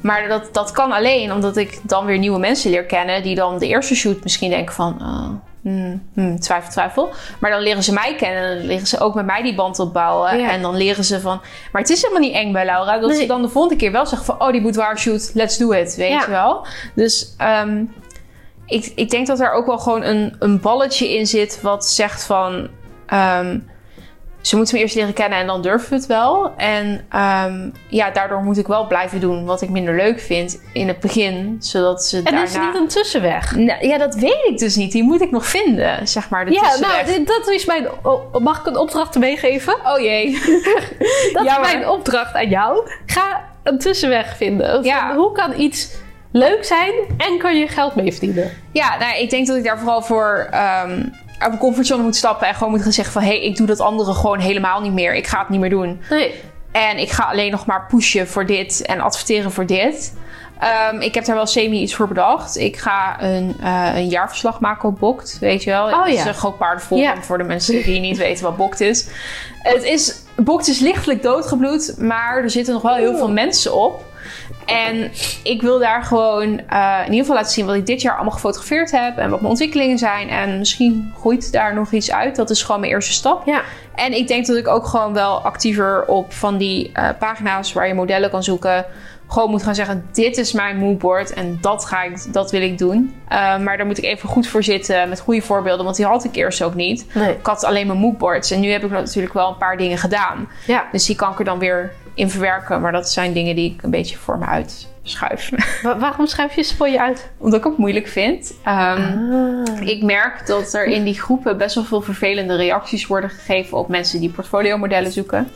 [0.00, 3.22] Maar dat, dat kan alleen omdat ik dan weer nieuwe mensen leer kennen.
[3.22, 4.96] Die dan de eerste shoot misschien denken van...
[5.00, 7.10] oh, hmm, hmm, twijfel, twijfel.
[7.40, 8.42] Maar dan leren ze mij kennen.
[8.42, 10.38] En dan leren ze ook met mij die band opbouwen.
[10.38, 10.50] Ja.
[10.50, 11.40] En dan leren ze van...
[11.72, 12.98] Maar het is helemaal niet eng bij Laura.
[12.98, 14.40] Dat ze dan de volgende keer wel zeggen van...
[14.42, 15.94] Oh, die boudoir shoot, let's do it.
[15.96, 16.20] Weet Ja.
[16.20, 16.66] je wel?
[16.94, 17.34] Dus...
[17.38, 17.84] ehm,
[18.66, 22.24] ik, ik denk dat er ook wel gewoon een, een balletje in zit wat zegt
[22.24, 22.68] van...
[23.06, 23.58] ehm,
[24.46, 26.52] ze moeten me eerst leren kennen en dan durven we het wel.
[26.56, 30.88] En ehm, ja, daardoor moet ik wel blijven doen wat ik minder leuk vind in
[30.88, 31.56] het begin.
[31.60, 32.42] Zodat ze En daarna...
[32.42, 33.56] is er niet een tussenweg?
[33.56, 34.92] Nou, ja, dat weet ik dus niet.
[34.92, 37.06] Die moet ik nog vinden, zeg maar, de Ja, tussenweg.
[37.06, 37.88] nou, dat is mijn...
[38.02, 39.74] oh, mag ik een opdracht meegeven?
[39.84, 40.32] Oh jee.
[41.32, 42.88] Dat is mijn opdracht aan jou.
[43.06, 44.82] Ga een tussenweg vinden.
[44.82, 45.14] Ja.
[45.14, 45.94] Hoe kan iets
[46.32, 48.50] leuk zijn en kan je geld mee verdienen?
[48.72, 51.00] Ja, nou, ik denk dat ik daar vooral voor ehm
[51.38, 52.48] uit mijn comfortzone moet stappen.
[52.48, 53.22] En gewoon moet gaan zeggen van...
[53.22, 55.14] Hé, hey, ik doe dat andere gewoon helemaal niet meer.
[55.14, 56.00] Ik ga het niet meer doen.
[56.10, 56.34] Nee.
[56.72, 60.14] En ik ga alleen nog maar pushen voor dit en adverteren voor dit.
[60.58, 62.56] Ehm, ik heb daar wel semi iets voor bedacht.
[62.56, 65.86] Ik ga een, eh, een jaarverslag maken op Bokt, weet je wel.
[65.86, 66.28] Oh, Het is ja.
[66.28, 67.22] een groot paardenforum Ja.
[67.22, 69.06] voor de mensen die niet weten wat Bokt is.
[69.58, 70.22] Het is.
[70.36, 74.04] Bokt is lichtelijk doodgebloed, maar er zitten nog wel heel veel mensen op.
[74.66, 75.10] En
[75.42, 78.32] ik wil daar gewoon eh, in ieder geval laten zien wat ik dit jaar allemaal
[78.32, 79.18] gefotografeerd heb.
[79.18, 80.28] En wat mijn ontwikkelingen zijn.
[80.28, 82.36] En misschien groeit daar nog iets uit.
[82.36, 83.46] Dat is gewoon mijn eerste stap.
[83.46, 83.62] Ja.
[83.94, 87.86] En ik denk dat ik ook gewoon wel actiever op van die eh, pagina's waar
[87.86, 88.86] je modellen kan zoeken.
[89.28, 92.78] Gewoon moet gaan zeggen: dit is mijn moodboard en dat, ga ik, dat wil ik
[92.78, 93.14] doen.
[93.28, 96.24] Eh, maar daar moet ik even goed voor zitten met goede voorbeelden, want die had
[96.24, 97.06] ik eerst ook niet.
[97.14, 97.32] Nee.
[97.32, 100.48] Ik had alleen mijn moodboards en nu heb ik natuurlijk wel een paar dingen gedaan.
[100.66, 100.84] Ja.
[100.92, 102.80] Dus die kan ik er dan weer in verwerken.
[102.80, 105.50] Maar dat zijn dingen die ik een beetje voor me uitschuif.
[105.82, 107.30] Wa- waarom schrijf je ze voor je uit?
[107.38, 108.54] Omdat ik het moeilijk vind.
[108.64, 109.18] Ehm,
[109.68, 109.88] Ah.
[109.88, 113.88] ik merk dat er in die groepen best wel veel vervelende reacties worden gegeven op
[113.88, 115.48] mensen die portfolio-modellen zoeken.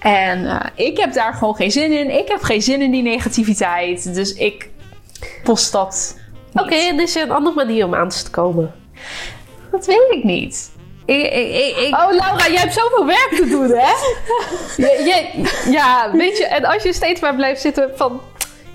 [0.00, 2.18] En eh, ik heb daar gewoon geen zin in.
[2.18, 4.14] Ik heb geen zin in die negativiteit.
[4.14, 4.68] Dus ik
[5.42, 6.18] post dat.
[6.54, 8.72] Oké, en is er een andere manier om aan te komen?
[9.70, 10.70] Dat weet ik niet.
[11.06, 13.92] Ik, ik, ik, ik- Oh, Laura, jij hebt zoveel werk te doen, hè?
[14.86, 18.20] Je- je- ja, weet je, en als je steeds maar blijft zitten van...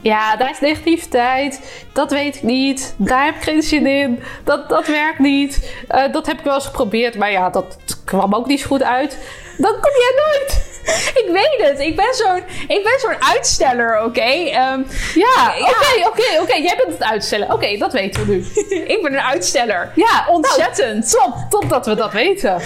[0.02, 1.62] Ja, daar is negativiteit.
[1.94, 2.94] Dat weet ik niet.
[2.98, 4.24] Daar heb ik geen zin in.
[4.44, 5.74] Dat, dat werkt niet.
[5.88, 8.84] Eh, dat heb ik wel eens geprobeerd, maar ja, dat kwam ook niet zo goed
[8.84, 9.18] uit.
[9.58, 10.77] Dan kom jij nooit.
[11.22, 11.80] ik weet het.
[11.80, 14.22] Ik ben zo'n ik ben zo'n uitsteller, oké?
[14.22, 15.54] Ehm, Ja, Ja.
[15.60, 16.54] oké, oké, oké.
[16.56, 17.52] Jij bent het uitstellen.
[17.52, 18.46] Oké, dat weten we nu.
[18.96, 19.92] ik ben een uitsteller.
[19.96, 21.14] Ja, Ontzettend.
[21.18, 22.62] Nou, top, top dat we dat weten.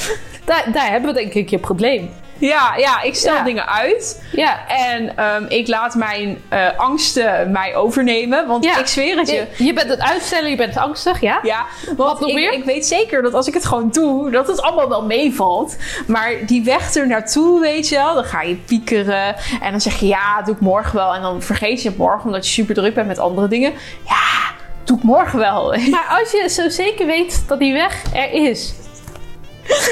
[0.46, 2.14] Daar, daar hebben we denk ik je probleem.
[2.42, 3.44] Ja, ja, ik stel Ja.
[3.44, 4.24] dingen uit.
[4.32, 8.48] Ja, En ehm, ik laat mijn eh, angsten mij overnemen.
[8.48, 8.78] Want Ja.
[8.78, 9.48] ik zweer het je.
[9.58, 11.40] je, bent het uitstellen, je bent angstig, ja?
[11.44, 11.66] Ja,
[11.98, 12.54] want nog ik, meer?
[12.54, 15.76] ik weet zeker dat als ik het gewoon doe, dat het allemaal wel meevalt.
[16.08, 19.36] Maar die weg er naartoe, weet je wel, dan ga je piekeren.
[19.62, 21.14] En dan zeg je, ja, doe ik morgen wel.
[21.16, 23.74] En dan vergeet je het morgen, omdat je super druk bent met andere dingen.
[24.08, 24.52] Ja,
[24.84, 25.76] doe ik morgen wel.
[25.92, 28.74] Maar als je zo zeker weet dat die weg er is.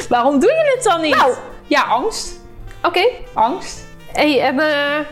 [0.10, 1.16] Waarom doe je het dan niet?
[1.16, 1.34] Nou.
[1.68, 2.38] Ja, angst.
[2.84, 3.02] Oké.
[3.34, 3.86] Angst.
[4.13, 5.06] Hey, en eh,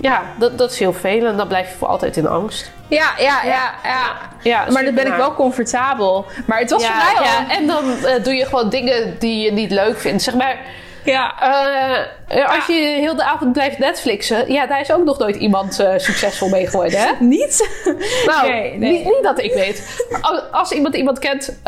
[0.00, 2.70] ja, dat, dat is heel veel en dan blijf je voor altijd in angst.
[2.88, 4.16] Ja, ja, ja, ja.
[4.42, 6.26] Ja, Maar dan ben ik wel comfortabel.
[6.46, 7.24] Maar het was ja, voor mij al...
[7.24, 10.22] ja, en dan eh, doe je gewoon dingen die je niet leuk vindt.
[10.22, 10.58] Zeg maar,
[11.04, 11.34] Ja.
[12.28, 15.74] eh, als je heel de avond blijft Netflixen, ja, daar is ook nog nooit iemand
[15.96, 17.10] succesvol mee geworden, hè?
[17.24, 17.68] Niet?
[18.26, 18.90] Nou, Nee, nee.
[18.92, 20.04] Niet, niet dat ik weet.
[20.52, 21.58] Als, iemand iemand kent,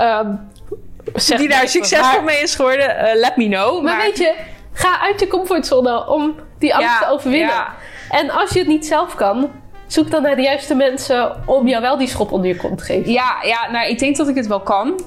[1.14, 3.82] zeg Die daar succesvol mee is geworden, let me know.
[3.82, 4.34] Maar, weet je,
[4.78, 7.48] ga uit je comfortzone om die angst Ja, te overwinnen.
[7.54, 7.74] ja.
[8.10, 9.50] En als je het niet zelf kan,
[9.86, 12.84] zoek dan naar de juiste mensen om jou wel die schop onder je kont te
[12.84, 13.12] geven.
[13.12, 15.00] Ja, ja, nou, ik denk dat ik het wel kan.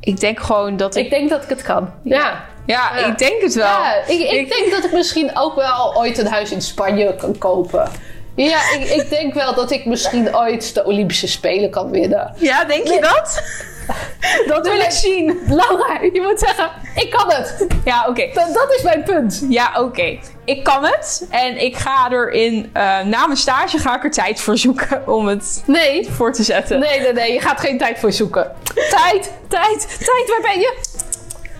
[0.00, 1.04] Ik denk gewoon dat ik...
[1.04, 1.90] Ik denk dat ik het kan.
[2.02, 2.44] Ja.
[2.66, 3.06] Ja, Ja.
[3.06, 3.66] ik denk het wel.
[3.66, 7.38] Ja, ik, ik denk dat ik misschien ook wel ooit een huis in Spanje kan
[7.38, 7.88] kopen.
[8.34, 12.34] Ja, ik, ik denk wel dat ik misschien ooit de Olympische Spelen kan winnen.
[12.36, 13.42] Ja, denk je dat?
[14.52, 15.40] Dat wil ik zien.
[15.48, 17.66] Laura, je moet zeggen, ik kan het.
[17.84, 18.30] Ja, oké.
[18.34, 19.44] Dat, dat is mijn punt.
[19.48, 20.18] Ja, oké.
[20.44, 21.26] Ik kan het.
[21.30, 25.02] En ik ga er in, eh, na mijn stage ga ik er tijd voor zoeken
[25.08, 26.08] om het Nee.
[26.10, 26.78] voor te zetten.
[26.80, 28.52] Nee, nee, nee, je gaat geen tijd voor zoeken.
[28.74, 30.76] Tijd, tijd, tijd, waar ben je?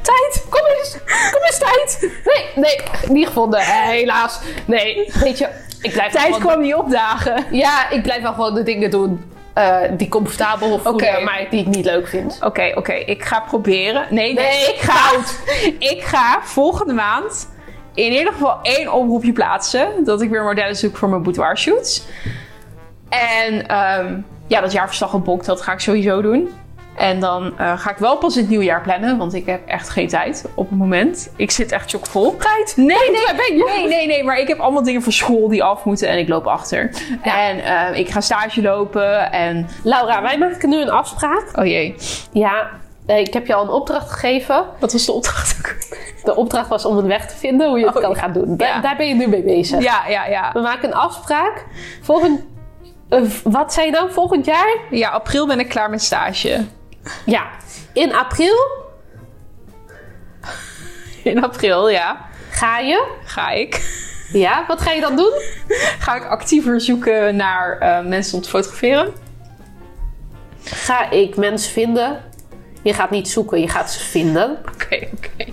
[0.02, 0.96] Tijd, kom eens,
[1.32, 2.10] kom eens tijd.
[2.24, 4.38] Nee, nee, niet gevonden, helaas.
[4.66, 5.48] Nee, weet je,
[5.82, 7.44] ik blijf Tijd gewoon- kwam niet opdagen.
[7.50, 11.66] Ja, ik blijf wel gewoon de dingen doen eh, die comfortabel voelen, maar die ik
[11.66, 12.38] niet leuk vind.
[12.42, 12.92] Oké, oké.
[12.92, 14.06] Ik ga proberen.
[14.10, 14.44] Nee, nee.
[14.44, 15.10] Nee, ik ga,
[15.78, 17.48] ik ga volgende maand
[17.94, 20.04] in ieder geval één oproepje plaatsen.
[20.04, 22.06] Dat ik weer modellen zoek voor mijn boudoir shoots.
[23.08, 26.48] En ehm, ja, dat jaarverslag op Bok, dat ga ik sowieso doen.
[26.96, 29.88] En dan eh, ga ik wel pas in het nieuwjaar plannen, want ik heb echt
[29.88, 31.32] geen tijd op het moment.
[31.36, 32.36] Ik zit echt chockvol.
[32.36, 32.72] Tijd?
[32.76, 33.64] Nee, nee, waar ben je?
[33.76, 36.28] nee, nee, nee, maar ik heb allemaal dingen voor school die af moeten en ik
[36.28, 36.90] loop achter.
[37.24, 37.40] Ja.
[37.48, 39.68] En eh, ik ga stage lopen en...
[39.82, 41.50] Laura, wij maken nu een afspraak.
[41.58, 41.94] Oh jee,
[42.32, 42.70] Ja,
[43.06, 44.64] eh, ik heb je al een opdracht gegeven.
[44.80, 45.74] wat was de opdracht ook?
[46.24, 48.16] De opdracht was om een weg te vinden, hoe je het Oh, kan ja.
[48.16, 48.56] gaan doen.
[48.56, 48.80] Da- Ja.
[48.80, 49.82] Daar ben je nu mee bezig.
[49.82, 50.50] Ja, ja, ja.
[50.52, 51.64] We maken een afspraak.
[52.02, 52.40] Volgend,
[53.44, 54.12] wat zei je nou?
[54.12, 54.76] Volgend jaar?
[54.90, 56.64] Ja, april ben ik klaar met stage.
[57.24, 57.46] Ja.
[57.92, 58.84] In april
[61.22, 62.28] In april, ja.
[62.50, 63.06] ga je.
[63.24, 64.04] Ga ik.
[64.32, 65.32] Ja, wat ga je dan doen?
[65.98, 69.12] Ga ik actiever zoeken naar eh, mensen om te fotograferen.
[70.64, 72.22] Ga ik mensen vinden.
[72.82, 74.58] Je gaat niet zoeken, je gaat ze vinden.
[74.74, 75.52] Oké, oké.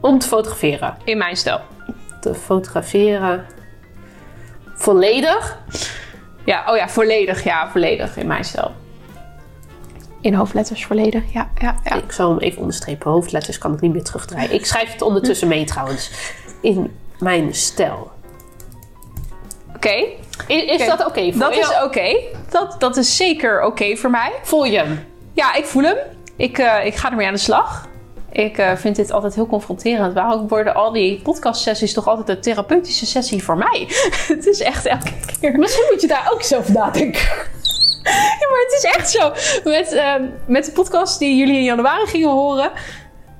[0.00, 0.96] Om te fotograferen.
[1.04, 1.60] In mijn stijl.
[2.20, 3.46] Te fotograferen.
[4.74, 5.58] Volledig.
[6.46, 7.44] Ja, oh ja, volledig.
[7.44, 8.72] Ja, volledig in mijn stijl.
[10.20, 11.94] In hoofdletters volledig, ja, ja, ja.
[11.94, 13.10] Ik zal hem even onderstrepen.
[13.10, 14.52] Hoofdletters kan ik niet meer terugdraaien.
[14.52, 16.10] Ik schrijf het ondertussen mee trouwens.
[16.60, 18.10] In mijn stijl.
[19.74, 20.04] Oké,
[20.46, 21.60] Is, dat oké voor dat je?
[21.60, 22.16] is oké.
[22.50, 24.32] Dat, dat is zeker oké voor mij.
[24.42, 25.04] Voel je hem?
[25.32, 25.96] Ja, ik voel hem.
[26.36, 27.86] Ik, eh, ik ga ermee aan de slag.
[28.30, 30.14] Ik eh, vind dit altijd heel confronterend.
[30.14, 33.86] Waarom worden al die podcastsessies toch altijd een therapeutische sessie voor mij?
[34.34, 35.58] het is echt elke keer.
[35.58, 37.22] Misschien moet je daar ook over nadenken.
[38.40, 39.32] Ja, maar het is echt zo.
[39.70, 42.70] Met, ehm, met de podcast die jullie in januari gingen horen,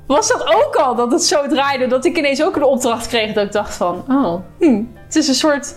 [0.07, 3.33] was dat ook al dat het zo draaide dat ik ineens ook een opdracht kreeg
[3.33, 5.77] dat ik dacht van, oh, hm, het is een soort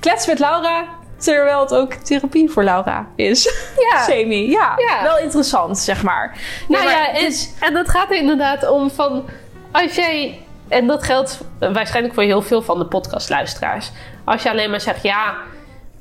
[0.00, 0.84] klets met Laura,
[1.20, 3.44] terwijl het ook therapie voor Laura is.
[3.92, 4.02] Ja.
[4.08, 4.72] Semi, ja.
[4.76, 5.02] Ja.
[5.02, 6.38] Wel interessant, zeg maar.
[6.68, 9.24] Nou maar ja, het en, is- en dat gaat er inderdaad om van...
[9.72, 10.40] Als jij...
[10.68, 13.90] En dat geldt waarschijnlijk voor heel veel van de podcastluisteraars.
[14.24, 15.34] Als je alleen maar zegt, ja...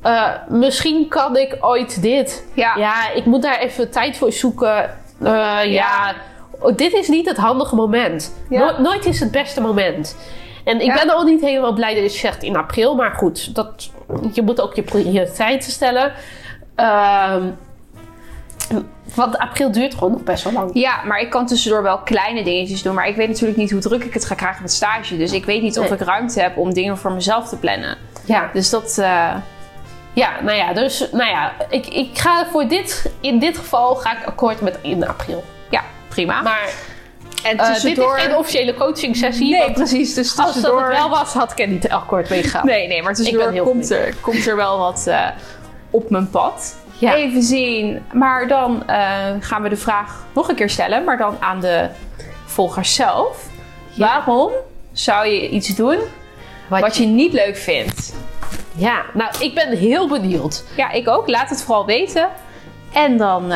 [0.01, 2.45] eh, misschien kan ik ooit dit.
[2.53, 2.73] Ja.
[2.75, 4.77] Ja, ik moet daar even tijd voor zoeken.
[5.23, 5.63] Eh, ja.
[5.63, 6.13] Ja.
[6.59, 8.33] Oh, dit is niet het handige moment.
[8.49, 8.59] Ja.
[8.59, 10.15] No- nooit is het beste moment.
[10.63, 10.93] En ik Ja.
[10.93, 12.95] ben al niet helemaal blij dat je zegt in april.
[12.95, 13.89] Maar goed, dat,
[14.31, 16.13] je moet ook je prioriteiten stellen.
[16.75, 17.43] Ehm,
[19.15, 20.69] want april duurt gewoon nog best wel lang.
[20.73, 22.93] Ja, maar ik kan tussendoor wel kleine dingetjes doen.
[22.95, 25.17] Maar ik weet natuurlijk niet hoe druk ik het ga krijgen met stage.
[25.17, 27.97] Dus ik weet niet of ik ruimte heb om dingen voor mezelf te plannen.
[28.25, 28.49] Ja.
[28.53, 28.97] Dus dat...
[28.97, 29.35] eh,
[30.13, 34.17] Ja, nou ja, dus nou ja, ik, ik ga voor dit, in dit geval ga
[34.17, 35.43] ik akkoord met in april.
[35.69, 36.41] ja, prima.
[36.41, 36.69] Maar
[37.43, 38.17] en eh, dit tussendoor...
[38.17, 39.49] is geen officiële coaching sessie.
[39.49, 40.13] Nee, precies.
[40.13, 42.65] Dus als dat het wel was, had ik er niet akkoord mee gegaan.
[42.65, 45.27] Nee, nee, maar tussendoor komt er, komt er wel wat eh,
[45.89, 46.75] op mijn pad.
[46.97, 47.15] Ja.
[47.15, 48.01] Even zien.
[48.13, 51.89] Maar dan eh, gaan we de vraag nog een keer stellen, maar dan aan de
[52.45, 53.47] volgers zelf.
[53.89, 54.07] Ja.
[54.07, 54.51] Waarom
[54.91, 55.97] zou je iets doen
[56.67, 57.03] Wat, wat je...
[57.03, 58.13] je niet leuk vindt?
[58.75, 60.63] Ja, nou, ik ben heel benieuwd.
[60.75, 61.27] Ja, ik ook.
[61.27, 62.29] Laat het vooral weten.
[62.93, 63.51] En dan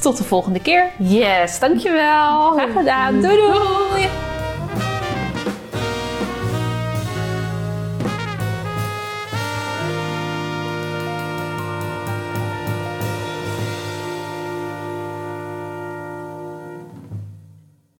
[0.00, 0.90] tot de volgende keer.
[0.98, 2.50] Yes, dankjewel.
[2.50, 3.20] Graag gedaan.
[3.20, 3.36] doei.
[3.36, 3.52] doei.
[3.92, 4.08] doei.